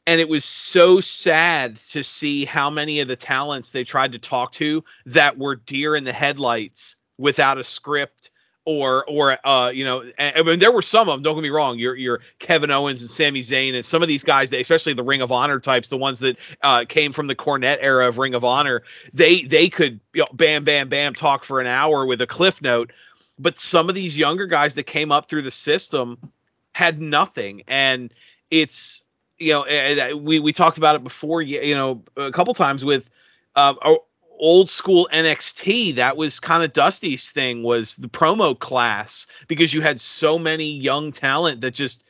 [0.07, 4.19] and it was so sad to see how many of the talents they tried to
[4.19, 8.30] talk to that were deer in the headlights without a script
[8.65, 11.41] or or uh you know and, I mean there were some of them don't get
[11.41, 14.61] me wrong your your Kevin Owens and Sami Zayn and some of these guys that
[14.61, 18.07] especially the Ring of Honor types the ones that uh came from the Cornette era
[18.07, 18.83] of Ring of Honor
[19.13, 22.61] they they could you know, bam bam bam talk for an hour with a cliff
[22.61, 22.91] note.
[23.39, 26.31] But some of these younger guys that came up through the system
[26.73, 27.63] had nothing.
[27.67, 28.13] And
[28.51, 29.03] it's
[29.39, 33.09] you know, we we talked about it before, you know, a couple times with
[33.55, 34.05] um, o-
[34.41, 35.95] old school NXT.
[35.95, 40.73] That was kind of Dusty's thing was the promo class because you had so many
[40.73, 42.03] young talent that just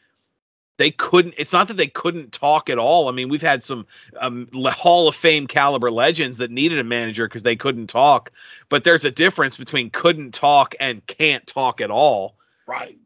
[0.77, 1.35] they couldn't.
[1.37, 3.07] It's not that they couldn't talk at all.
[3.07, 3.85] I mean, we've had some
[4.19, 8.31] um, Hall of Fame caliber legends that needed a manager because they couldn't talk.
[8.69, 12.35] But there's a difference between couldn't talk and can't talk at all.
[12.67, 12.97] Right.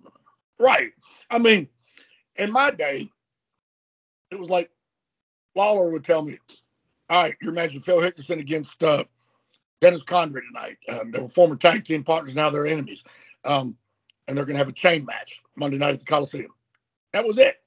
[0.58, 0.94] Right.
[1.30, 1.68] I mean,
[2.38, 3.10] in my day,
[4.32, 4.70] it was like
[5.56, 6.40] Lawler would tell me,
[7.10, 9.04] all right, you're matching Phil Hickerson against uh,
[9.82, 10.78] Dennis Condrey tonight.
[10.90, 13.04] Um, they were former tag team partners, now they're enemies.
[13.44, 13.78] Um,
[14.28, 16.52] and they're going to have a chain match Monday night at the Coliseum.
[17.14, 17.58] That was it.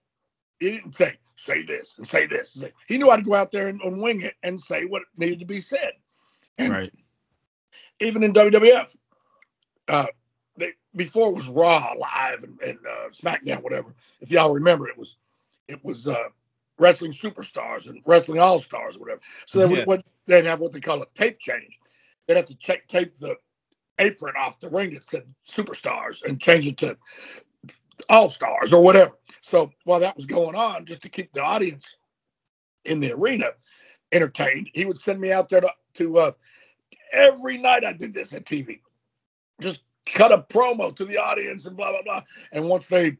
[0.58, 2.54] He didn't say, say this and say this.
[2.56, 4.84] and say- He knew how to go out there and, and wing it and say
[4.84, 5.92] what needed to be said.
[6.60, 6.92] Right.
[8.00, 8.96] even in WWF.
[9.86, 10.06] Uh,
[10.56, 13.94] they, before it was Raw live and, and uh, SmackDown, whatever.
[14.20, 15.16] If y'all remember, it was
[15.68, 16.28] it was uh,
[16.78, 19.20] wrestling superstars and wrestling all stars, or whatever.
[19.46, 19.84] So they would Yeah.
[19.84, 21.78] what they'd have what they call a tape change.
[22.28, 23.36] They'd have to check tape the
[23.98, 26.96] apron off the ring that said superstars and change it to
[28.08, 29.12] all stars or whatever.
[29.40, 31.96] So while that was going on, just to keep the audience
[32.84, 33.46] in the arena
[34.12, 36.30] entertained, he would send me out there to, to uh,
[37.12, 38.80] every night I did this at TV.
[39.60, 42.22] Just cut a promo to the audience and blah blah blah.
[42.52, 43.16] And once they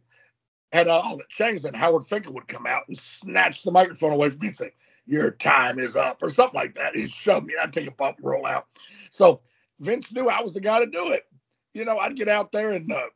[0.70, 4.28] had all that changed, then Howard Finkel would come out and snatch the microphone away
[4.30, 4.72] from me and say,
[5.08, 6.94] "Your time is up" or something like that.
[6.94, 8.66] He shoved me, I'd take a bump roll out.
[9.10, 9.40] So
[9.80, 11.26] Vince knew I was the guy to do it.
[11.72, 13.06] You know, I'd get out there and uh,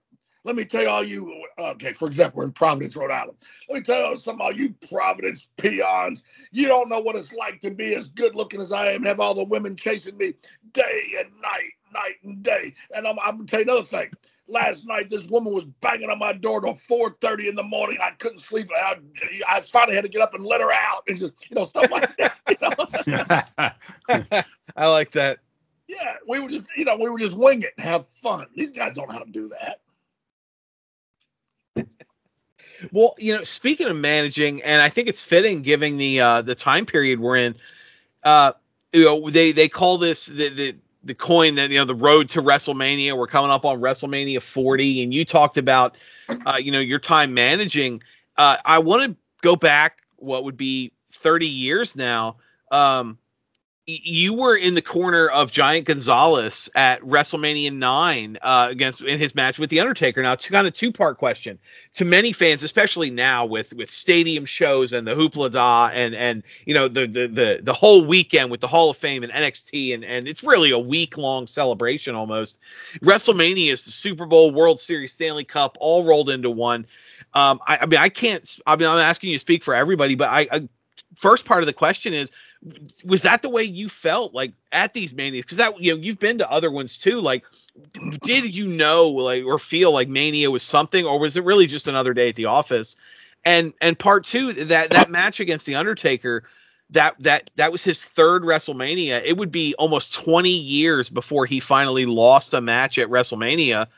[0.45, 1.45] let me tell you all you.
[1.59, 3.39] Okay, for example, we're in Providence, Rhode Island.
[3.69, 6.23] Let me tell some of you Providence peons.
[6.51, 9.07] You don't know what it's like to be as good looking as I am and
[9.07, 10.35] have all the women chasing me
[10.73, 12.73] day and night, night and day.
[12.95, 14.11] And I'm, I'm gonna tell you another thing.
[14.53, 17.99] Last night, this woman was banging on my door till 4:30 in the morning.
[18.03, 18.69] I couldn't sleep.
[18.77, 18.97] I,
[19.49, 21.91] I finally had to get up and let her out, and just you know stuff
[21.91, 22.37] like that.
[22.49, 22.57] You
[24.21, 24.43] know?
[24.77, 25.39] I like that.
[25.89, 28.47] yeah, we were just you know we were just wing it and have fun.
[28.55, 29.81] These guys don't know how to do that.
[32.91, 36.57] Well, you know, speaking of managing, and I think it's fitting given the uh, the
[36.57, 37.55] time period we're in.
[38.25, 38.55] Uh,
[38.93, 42.31] you know, they they call this the the the coin that you know the road
[42.31, 43.17] to WrestleMania.
[43.17, 45.97] We're coming up on WrestleMania 40, and you talked about
[46.29, 48.03] uh, you know your time managing.
[48.37, 52.37] Uh, I want to go back what would be 30 years now.
[52.71, 53.19] Um,
[53.87, 59.35] you were in the corner of Giant Gonzalez at WrestleMania 9 uh, against in his
[59.35, 60.23] match with the Undertaker.
[60.23, 61.59] Now, it's kind of two part question
[61.95, 66.45] to many fans, especially now with with stadium shows and the hoopla da and and
[66.65, 69.95] you know the the the the whole weekend with the Hall of Fame and NXT
[69.95, 72.61] and and it's really a week long celebration almost.
[73.01, 76.87] WrestleMania is the Super Bowl, World Series, Stanley Cup, all rolled into one.
[77.35, 78.59] Um, I, I mean, I can't.
[78.65, 80.69] I mean, I'm asking you to speak for everybody, but I, I
[81.19, 82.31] first part of the question is
[83.05, 85.45] was that the way you felt like at these manias?
[85.45, 87.45] Because that you know you've been to other ones too like
[88.23, 91.89] did you know like or feel like mania was something or was it really just
[91.89, 92.97] another day at the office?
[93.45, 96.45] And and part two that that match against the undertaker
[96.91, 99.23] that that that was his third wrestlemania.
[99.25, 103.89] It would be almost 20 years before he finally lost a match at wrestlemania.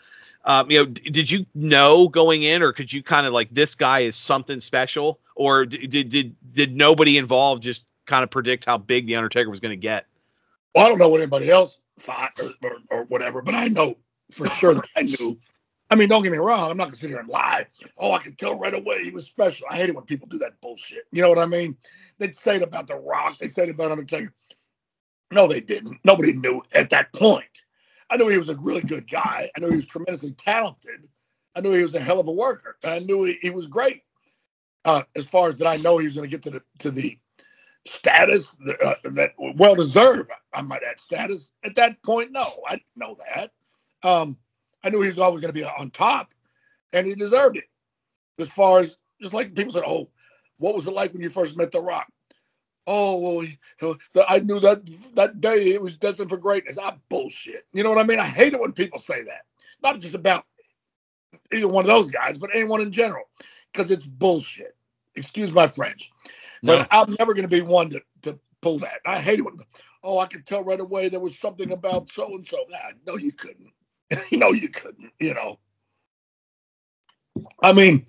[0.45, 3.49] Um, you know, d- did you know going in, or could you kind of like
[3.51, 8.31] this guy is something special, or d- did did did nobody involved just kind of
[8.31, 10.07] predict how big the Undertaker was going to get?
[10.75, 13.95] Well, I don't know what anybody else thought or, or, or whatever, but I know
[14.33, 15.39] for sure that I knew.
[15.91, 16.71] I mean, don't get me wrong.
[16.71, 17.67] I'm not gonna sit here and lie.
[17.99, 19.67] Oh, I can tell right away he was special.
[19.71, 21.05] I hate it when people do that bullshit.
[21.13, 21.77] You know what I mean?
[22.19, 23.37] They'd say it about The Rock.
[23.37, 24.33] They said it about Undertaker.
[25.31, 25.99] No, they didn't.
[26.05, 27.45] Nobody knew at that point.
[28.11, 29.51] I knew he was a really good guy.
[29.55, 31.09] I knew he was tremendously talented.
[31.55, 32.77] I knew he was a hell of a worker.
[32.85, 34.03] I knew he, he was great.
[34.85, 36.91] Uh, as far as that, I know he was going to get to the to
[36.91, 37.19] the
[37.87, 40.31] status uh, that well deserved.
[40.55, 42.33] I might add status at that point.
[42.33, 43.53] No, I didn't know that.
[44.09, 44.39] Um,
[44.85, 46.35] I knew he was always going to be on top,
[46.93, 47.65] and he deserved it.
[48.39, 50.11] As far as just like people said, oh,
[50.59, 52.09] what was it like when you first met The Rock?
[52.87, 54.83] Oh, well, he, he- I knew that
[55.17, 56.79] that day it was destined for greatness.
[56.81, 57.67] Ah, bullshit.
[57.75, 58.21] You know what I mean?
[58.21, 59.43] I hate it when people say that.
[59.83, 60.47] Not just about
[61.53, 63.25] either one of those guys, but anyone in general,
[63.73, 64.77] because it's bullshit.
[65.17, 66.13] Excuse my French.
[66.65, 66.79] No.
[66.79, 69.01] But I'm never going to be one to, to pull that.
[69.05, 69.59] I hate it when,
[70.03, 72.57] oh, I could tell right away there was something about so and so.
[73.07, 73.71] No, you couldn't.
[74.33, 75.13] no, you couldn't.
[75.21, 75.59] You know.
[77.63, 78.07] I mean,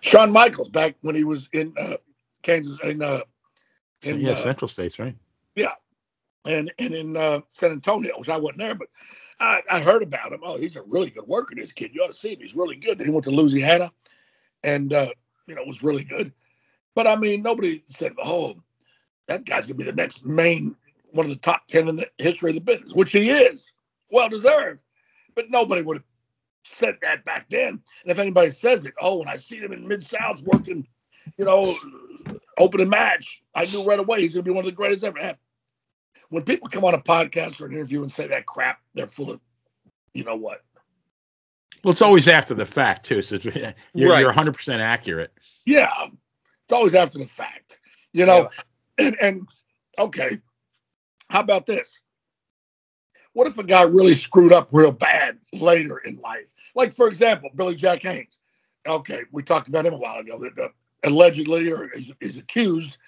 [0.00, 1.96] Shawn Michaels back when he was in uh,
[2.42, 3.22] Kansas in uh,
[4.02, 5.16] in yeah, uh, Central States, right?
[5.56, 5.74] Yeah,
[6.44, 8.88] and and in uh, San Antonio, which I wasn't there, but
[9.40, 10.40] I, I heard about him.
[10.44, 11.56] Oh, he's a really good worker.
[11.56, 12.40] This kid, you ought to see him.
[12.40, 12.98] He's really good.
[12.98, 13.90] Then he went to Louisiana,
[14.62, 15.08] and uh,
[15.48, 16.32] you know was really good.
[16.98, 18.56] But I mean, nobody said, "Oh,
[19.28, 20.74] that guy's gonna be the next main
[21.12, 23.70] one of the top ten in the history of the business," which he is,
[24.10, 24.82] well deserved.
[25.36, 26.04] But nobody would have
[26.64, 27.68] said that back then.
[28.02, 30.88] And if anybody says it, oh, when I seen him in Mid South working,
[31.36, 31.78] you know,
[32.58, 35.34] opening match, I knew right away he's gonna be one of the greatest ever.
[36.30, 39.30] When people come on a podcast or an interview and say that crap, they're full
[39.30, 39.40] of,
[40.14, 40.64] you know what?
[41.84, 44.18] Well, it's always after the fact too, so you're, Right.
[44.18, 45.32] you're 100 percent accurate.
[45.64, 45.92] Yeah,
[46.68, 47.80] it's always after the fact,
[48.12, 48.50] you know.
[48.98, 49.48] And and
[49.98, 50.38] okay,
[51.30, 52.00] how about this?
[53.32, 56.52] What if a guy really screwed up real bad later in life?
[56.74, 58.38] Like for example, Billy Jack Haynes.
[58.86, 60.38] Okay, we talked about him a while ago.
[60.40, 60.68] That uh,
[61.04, 62.98] allegedly or is, is accused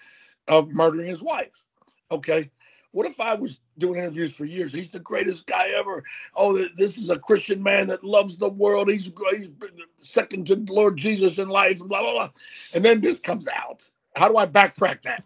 [0.49, 1.65] of murdering his wife.
[2.11, 2.51] Okay.
[2.93, 4.73] What if I was doing interviews for years?
[4.73, 6.03] He's the greatest guy ever.
[6.35, 8.91] Oh, this is a Christian man that loves the world.
[8.91, 9.51] He's, he's
[9.97, 12.31] second to Lord Jesus in life, and blah blah blah.
[12.75, 13.89] And then this comes out.
[14.17, 15.25] How do I backtrack that?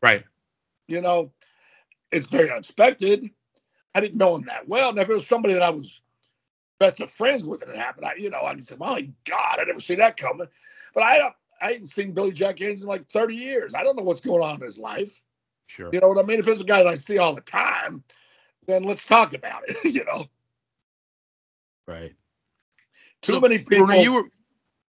[0.00, 0.24] Right.
[0.86, 1.32] You know,
[2.12, 3.28] it's very unexpected.
[3.94, 4.90] I didn't know him that well.
[4.90, 6.02] And if it was somebody that I was
[6.78, 9.64] best of friends with and it happened, I, you know, I'd say, my God, I
[9.64, 10.46] never see that coming.
[10.94, 13.74] But I don't, I hadn't seen Billy Jack Haynes in like 30 years.
[13.74, 15.20] I don't know what's going on in his life.
[15.66, 15.90] Sure.
[15.92, 16.40] You know what I mean?
[16.40, 18.04] If it's a guy that I see all the time,
[18.66, 19.76] then let's talk about it.
[19.94, 20.26] you know,
[21.88, 22.14] Right.
[23.22, 24.24] too So, many people Bruno, you were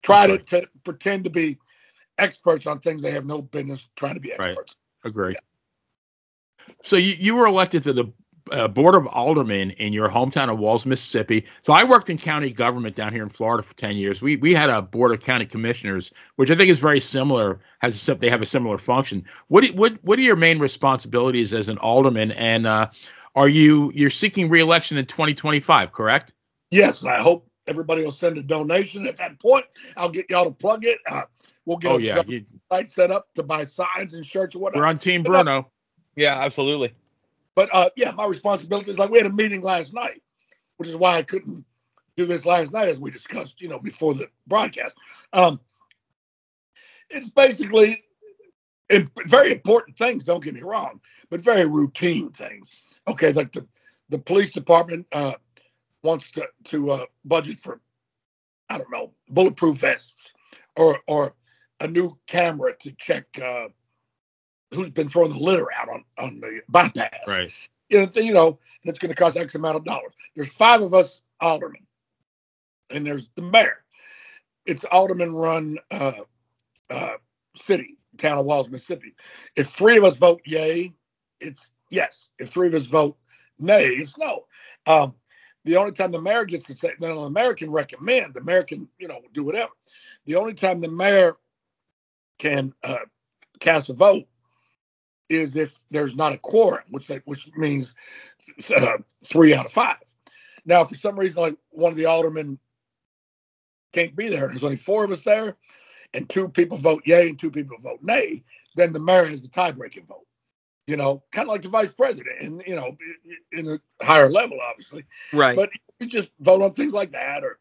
[0.03, 1.57] try to, to pretend to be
[2.17, 4.59] experts on things they have no business trying to be Right.
[4.59, 4.75] experts.
[5.05, 5.37] agree.
[6.83, 8.13] So you, you were elected to the
[8.51, 11.45] uh, board of aldermen in your hometown of Walls, Mississippi.
[11.63, 14.21] So I worked in county government down here in Florida for ten years.
[14.21, 17.59] We we had a board of county commissioners, which I think is very similar.
[17.79, 19.25] Has except they have a similar function.
[19.47, 22.31] What do- what what are your main responsibilities as an alderman?
[22.31, 22.89] And uh,
[23.35, 25.91] are you you're seeking reelection in 2025?
[25.91, 26.33] Correct.
[26.71, 29.07] Yes, and I hope everybody will send a donation.
[29.07, 29.65] At that point,
[29.97, 30.99] I'll get y'all to plug it.
[31.09, 31.23] Uh,
[31.65, 34.71] we'll get Oh a yeah, you, site set up to buy signs and shirts or
[34.73, 35.71] we're on Team Bruno.
[36.15, 36.93] Yeah, absolutely.
[37.55, 40.21] But uh, yeah, my responsibility is like we had a meeting last night,
[40.77, 41.65] which is why I couldn't
[42.15, 44.95] do this last night as we discussed, you know, before the broadcast.
[45.33, 45.59] Um,
[47.09, 48.03] it's basically
[49.27, 50.23] very important things.
[50.23, 50.99] Don't get me wrong,
[51.29, 52.71] but very routine things.
[53.07, 53.67] Okay, like the
[54.09, 55.33] the police department uh,
[56.03, 57.81] wants to to uh, budget for
[58.69, 60.31] I don't know bulletproof vests
[60.77, 61.35] or or
[61.79, 63.67] a new camera to check uh,
[64.73, 67.49] who's been throwing the litter out on on the bypass Right.
[67.89, 70.13] you know, you know, and it's going to cost X amount of dollars.
[70.35, 71.85] There's five of us aldermen,
[72.89, 73.77] and there's the mayor.
[74.65, 76.13] It's alderman run uh,
[76.89, 77.13] uh,
[77.55, 79.15] city, town of Walls, Mississippi.
[79.55, 80.93] If three of us vote yay,
[81.39, 82.29] it's yes.
[82.39, 83.17] If three of us vote
[83.59, 84.45] nay, it's no.
[84.85, 85.15] Um,
[85.63, 88.63] the only time the mayor gets to say, then the mayor can recommend, the mayor
[88.63, 89.71] can, you know, do whatever.
[90.25, 91.35] The only time the mayor
[92.39, 92.97] can uh,
[93.59, 94.25] cast a vote
[95.31, 97.95] is if there's not a quorum, which they, which means
[98.75, 99.97] uh, three out of five.
[100.65, 102.59] Now, if for some reason, like one of the aldermen
[103.93, 105.57] can't be there, there's only four of us there,
[106.13, 108.43] and two people vote yay and two people vote nay,
[108.75, 110.27] then the mayor has the tie-breaking vote.
[110.87, 112.97] You know, kind of like the vice president, and you know,
[113.51, 115.05] in a higher level, obviously.
[115.31, 115.55] Right.
[115.55, 115.69] But
[115.99, 117.59] you just vote on things like that, or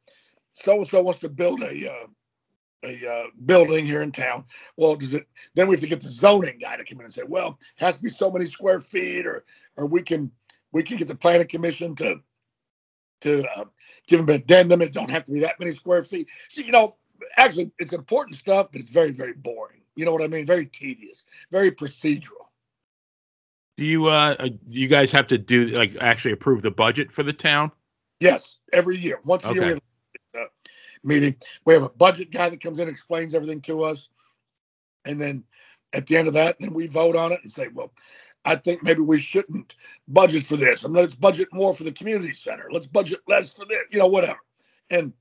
[0.55, 2.07] so and so wants to build a uh,
[2.85, 4.45] a uh, building here in town.
[4.77, 5.27] Well, does it?
[5.55, 7.85] Then we have to get the zoning guy to come in and say, well, it
[7.85, 9.45] has to be so many square feet, or
[9.77, 10.33] or we can
[10.73, 12.21] we can get the planning commission to
[13.23, 13.65] to uh,
[14.07, 14.83] give them an addendum.
[14.83, 16.29] It don't have to be that many square feet.
[16.53, 16.97] You know,
[17.37, 19.83] actually, it's important stuff, but it's very very boring.
[19.97, 20.47] You know what I mean?
[20.47, 22.47] Very tedious, very procedural.
[23.77, 27.23] Do you uh uh, you guys have to do like actually approve the budget for
[27.23, 27.73] the town?
[28.21, 29.81] Yes, every year, once a year, we have
[31.05, 31.37] meeting.
[31.65, 34.09] We have a budget guy that comes in, explains everything to us,
[35.05, 35.45] and then
[35.93, 37.93] at the end of that, then we vote on it and say, well,
[38.45, 39.77] I think maybe we shouldn't
[40.09, 40.85] budget for this.
[40.85, 42.69] I mean, let's budget more for the community center.
[42.71, 44.39] Let's budget less for this, you know, whatever,
[44.91, 45.13] and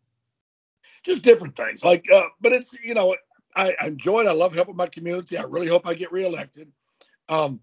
[1.04, 1.84] just different things.
[1.84, 3.16] Like, uh, but it's you know,
[3.56, 4.28] I, I enjoy it.
[4.28, 5.38] I love helping my community.
[5.38, 6.72] I really hope I get reelected.
[7.28, 7.60] Um,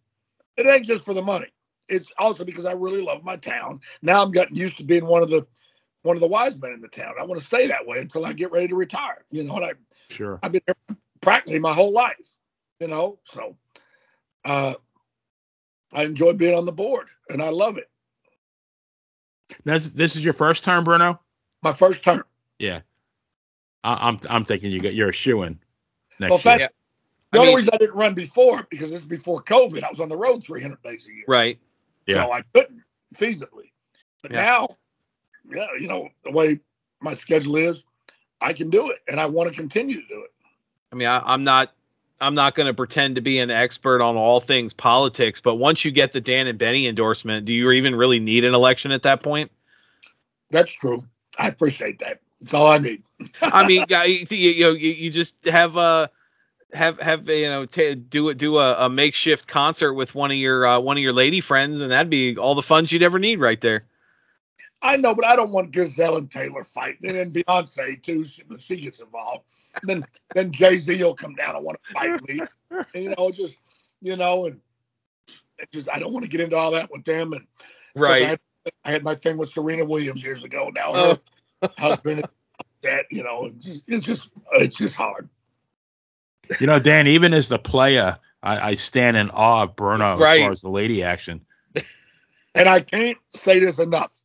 [0.57, 1.49] it ain't just for the money.
[1.89, 3.81] It's also because I really love my town.
[4.03, 5.47] Now I'm gotten used to being one of the
[6.07, 7.15] one of the wise men in the town.
[7.21, 9.25] I want to stay that way until I get ready to retire.
[9.31, 9.73] You know, and I
[10.09, 10.39] Sure.
[10.43, 12.39] I've been here practically my whole life.
[12.81, 13.57] You know, so
[14.45, 14.75] uh,
[15.93, 17.91] I enjoy being on the board and I love it.
[19.65, 21.21] This this is your first term, Bruno?
[21.63, 22.25] My first term.
[22.59, 22.81] Yeah.
[23.85, 25.59] I, I'm I'm thinking you got you're a shoe in
[26.19, 26.43] next Well, year.
[26.43, 26.69] fact, Yeah.
[27.33, 29.83] the I only mean- reason I didn't run before because this is before COVID.
[29.85, 31.59] I was on the road 300 days a year, Right.
[32.07, 32.25] Yeah.
[32.25, 32.83] so I couldn't
[33.15, 33.71] feasibly.
[34.23, 34.45] But Yeah.
[34.45, 34.69] now,
[35.51, 36.61] yeah, you know the way
[37.01, 37.85] my schedule is,
[38.41, 40.31] I can do it, and I want to continue to do it.
[40.93, 41.73] I mean, I, I'm not.
[42.19, 45.85] I'm not going to pretend to be an expert on all things politics, but once
[45.85, 49.03] you get the Dan and Benny endorsement, do you even really need an election at
[49.03, 49.53] that point?
[50.49, 51.05] That's true.
[51.39, 52.21] I appreciate that.
[52.41, 53.03] It's all I need.
[53.43, 56.09] I mean, you, you know, you, you just have a
[56.73, 60.37] have have you know ta do it do a, a makeshift concert with one of
[60.37, 63.19] your uh, one of your lady friends, and that'd be all the funds you'd ever
[63.19, 63.85] need right there.
[64.83, 68.25] I know, but I don't want Gisele and Taylor fighting, and then Beyonce too.
[68.25, 69.45] She, when she gets involved,
[69.83, 70.05] then
[70.35, 72.41] then Jay Z will come down and want to fight me.
[72.95, 73.57] And, you know, just
[74.01, 74.61] you know, and
[75.59, 77.33] it just I don't want to get into all that with them.
[77.33, 77.47] And
[77.97, 78.41] 'cause I had,
[78.85, 80.71] I had my thing with Serena Williams years ago.
[80.75, 81.19] Now her
[81.63, 81.69] oh.
[81.79, 82.25] husband, is
[82.83, 85.29] that you know, it's just, it's just it's just hard.
[86.61, 90.19] You know, Dan, even as the player, I, I stand in awe of Bruno as
[90.19, 91.45] far as the lady action.
[92.55, 94.23] And I can't say this enough.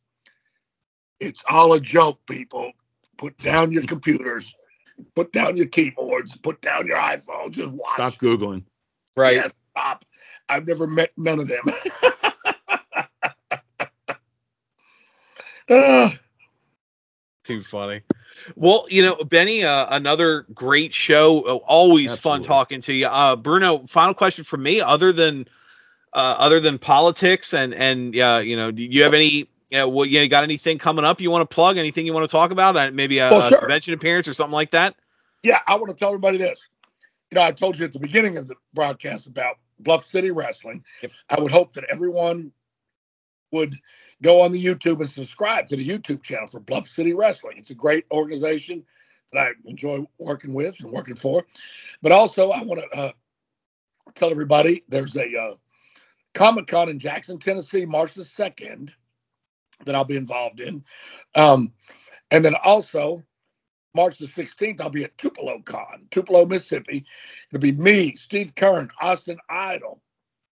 [1.22, 2.72] It's all a joke, people.
[3.16, 4.54] Put down your computers,
[5.14, 7.94] put down your keyboards, put down your iPhones, just watch.
[7.94, 8.64] Stop Googling.
[9.16, 9.36] Right.
[9.36, 10.04] Yes, stop.
[10.48, 11.62] I've never met none of them.
[15.70, 16.12] Ah,
[17.44, 18.02] Seems funny.
[18.56, 21.40] Well, you know, Benny, uh, another great show.
[21.42, 23.06] Uh, Always fun talking to you.
[23.06, 24.80] Uh, Bruno, final question for me.
[24.80, 25.46] Other than
[26.12, 29.48] uh, other than politics and and uh, you know, do you have any?
[29.72, 31.78] Yeah, well, you got anything coming up you want to plug?
[31.78, 32.76] Anything you want to talk about?
[32.76, 34.96] Uh, maybe a, Well, a convention appearance or something like that.
[35.42, 36.68] yeah, I want to tell everybody this.
[37.30, 40.84] You know, I told you at the beginning of the broadcast about Bluff City Wrestling.
[41.00, 41.12] Yep.
[41.30, 42.52] I would hope that everyone
[43.50, 43.74] would
[44.20, 47.56] go on the YouTube and subscribe to the YouTube channel for Bluff City Wrestling.
[47.56, 48.84] It's a great organization
[49.32, 51.46] that I enjoy working with and working for.
[52.02, 53.12] But also, I want to uh,
[54.14, 55.54] tell everybody there's a uh,
[56.34, 58.90] Comic Con in Jackson, Tennessee, March the 2nd,
[59.84, 60.84] that I'll be involved in.
[61.34, 61.72] Um,
[62.30, 63.22] and then also,
[63.94, 67.04] March the 16th, I'll be at Tupelo Con, Tupelo, Mississippi.
[67.50, 70.02] It'll be me, Steve Keirn, Austin Idol,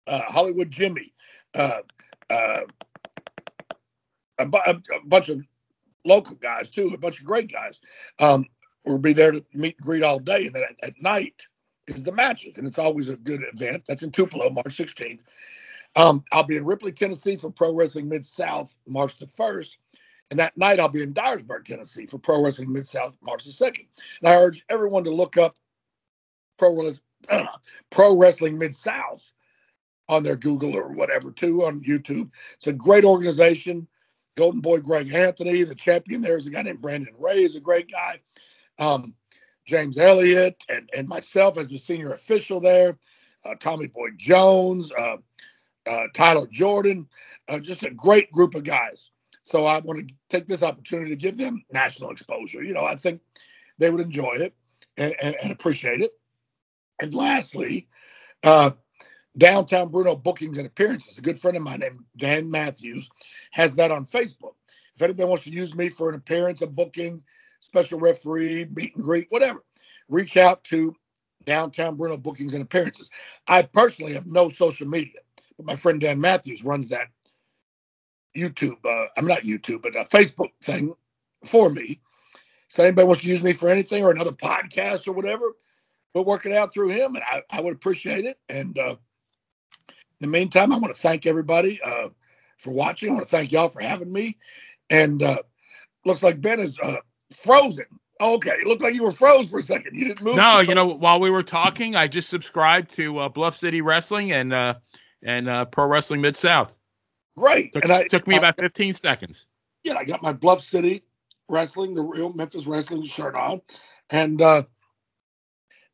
[0.06, 1.12] uh, Hollywood Jimmy,
[1.54, 1.80] uh,
[2.30, 2.60] uh,
[4.38, 5.42] a, bu- a, bunch of
[6.04, 7.80] local guys too, a bunch of great guys.
[8.18, 8.46] Um,
[8.84, 11.46] we'll be there to meet and greet all day, and then at, at night
[11.88, 13.84] is the matches, and it's always a good event.
[13.88, 15.20] That's in Tupelo, March 16th.
[15.96, 19.76] Um, I'll be in Ripley, Tennessee for Pro Wrestling Mid South, March the 1st.
[20.30, 23.52] And that night I'll be in Dyersburg, Tennessee for Pro Wrestling Mid South, March the
[23.52, 23.86] 2nd.
[24.20, 25.56] And I urge everyone to look up
[26.58, 27.00] Pro, Wrestling-
[27.90, 29.30] Pro Wrestling Mid South
[30.08, 32.30] on their Google or whatever, too, on YouTube.
[32.56, 33.88] It's a great organization.
[34.36, 37.60] Golden Boy Greg Anthony, the champion there is a guy named Brandon Ray, is a
[37.60, 38.20] great guy.
[38.78, 39.14] Um,
[39.66, 42.98] James Elliott and, and myself as the senior official there,
[43.44, 45.16] uh, Tommy Boy Jones, uh,
[45.88, 47.08] uh, Tyler Jordan,
[47.48, 49.10] uh, just a great group of guys.
[49.42, 52.62] So I want to take this opportunity to give them national exposure.
[52.62, 53.20] You know, I think
[53.78, 54.54] they would enjoy it
[54.96, 56.12] and, and, and appreciate it.
[57.00, 57.88] And lastly,
[58.42, 58.70] uh,
[59.36, 61.18] Downtown Bruno Bookings and Appearances.
[61.18, 63.10] A good friend of mine named Dan Matthews
[63.50, 64.54] has that on Facebook.
[64.94, 67.22] If anybody wants to use me for an appearance, a booking,
[67.60, 69.64] special referee, meet and greet, whatever,
[70.08, 70.94] reach out to
[71.44, 73.10] Downtown Bruno Bookings and Appearances.
[73.48, 75.20] I personally have no social media,
[75.56, 77.08] but my friend Dan Matthews runs that
[78.36, 78.84] YouTube.
[78.84, 80.94] Uh, I'm not YouTube, but a Facebook thing
[81.44, 82.00] for me.
[82.68, 85.52] So anybody wants to use me for anything or another podcast or whatever,
[86.14, 88.38] we'll work it out through him, and I, I would appreciate it.
[88.48, 88.96] And uh,
[89.88, 92.08] in the meantime, I want to thank everybody uh,
[92.58, 93.10] for watching.
[93.10, 94.38] I want to thank y'all for having me.
[94.90, 95.38] And uh,
[96.04, 96.96] looks like Ben is uh,
[97.32, 97.86] frozen.
[98.20, 99.98] Okay, it looked like you were froze for a second.
[99.98, 100.36] You didn't move.
[100.36, 104.32] No, you know, while we were talking, I just subscribed to uh, Bluff City Wrestling
[104.32, 104.74] and uh,
[105.24, 106.76] and uh, Pro Wrestling Mid South.
[107.36, 107.72] great.
[107.72, 109.48] Took, and I took me I- about 15 seconds.
[109.82, 111.02] yeah, I got my Bluff City
[111.48, 113.60] Wrestling, the real Memphis Wrestling shirt on,
[114.10, 114.62] and uh,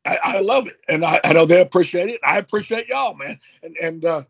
[0.05, 2.19] I, I love it, and I, I know they appreciate it.
[2.23, 4.21] I appreciate y'all, man, and and uh,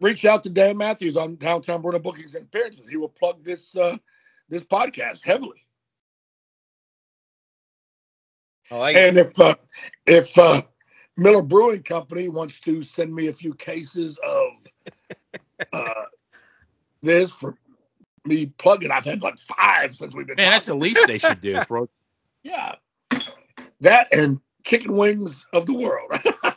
[0.00, 2.88] reach out to Dan Matthews on Downtown Bruno Bookings and Appearances.
[2.88, 3.96] He will plug this uh,
[4.48, 5.66] this podcast heavily.
[8.70, 9.08] I like it.
[9.08, 9.54] And if uh,
[10.06, 10.62] if uh,
[11.16, 14.92] Miller Brewing Company wants to send me a few cases of
[15.72, 16.04] uh,
[17.02, 17.56] this for
[18.24, 20.36] me plugging, I've had like five since we've been.
[20.36, 21.88] Man, that's the least they should do, bro.
[22.42, 22.76] Yeah.
[23.80, 26.12] That and chicken wings of the world.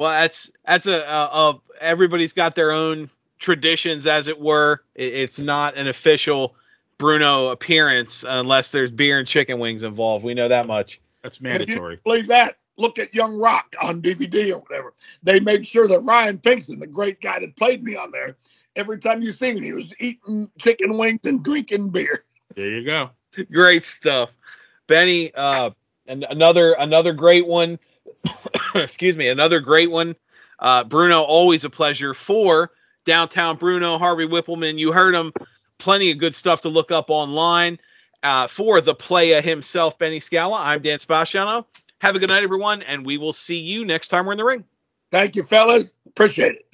[0.00, 4.82] Well, that's that's a, a, a everybody's got their own traditions, as it were.
[4.94, 6.54] It, it's not an official
[6.96, 10.24] Bruno appearance unless there's beer and chicken wings involved.
[10.24, 11.02] We know that much.
[11.22, 12.00] That's mandatory.
[12.02, 14.94] believe that, look at Young Rock on DVD or whatever.
[15.22, 18.36] They made sure that Ryan Pinkston, the great guy that played me on there,
[18.74, 22.22] every time you see him, he was eating chicken wings and drinking beer.
[22.56, 23.10] There you go.
[23.52, 24.36] Great stuff,
[24.86, 25.32] Benny.
[25.34, 25.70] Uh,
[26.06, 27.78] and another another great one.
[28.74, 30.16] excuse me, another great one.
[30.58, 32.72] Uh, Bruno, always a pleasure for
[33.04, 34.78] downtown Bruno, Harvey Wippleman.
[34.78, 35.32] You heard him.
[35.78, 37.78] Plenty of good stuff to look up online.
[38.22, 41.64] Uh, for the playa himself, Benny Scala, I'm Dan Spasiano.
[42.00, 44.44] Have a good night, everyone, and we will see you next time we're in the
[44.44, 44.64] ring.
[45.10, 45.94] Thank you, fellas.
[46.06, 46.69] Appreciate it.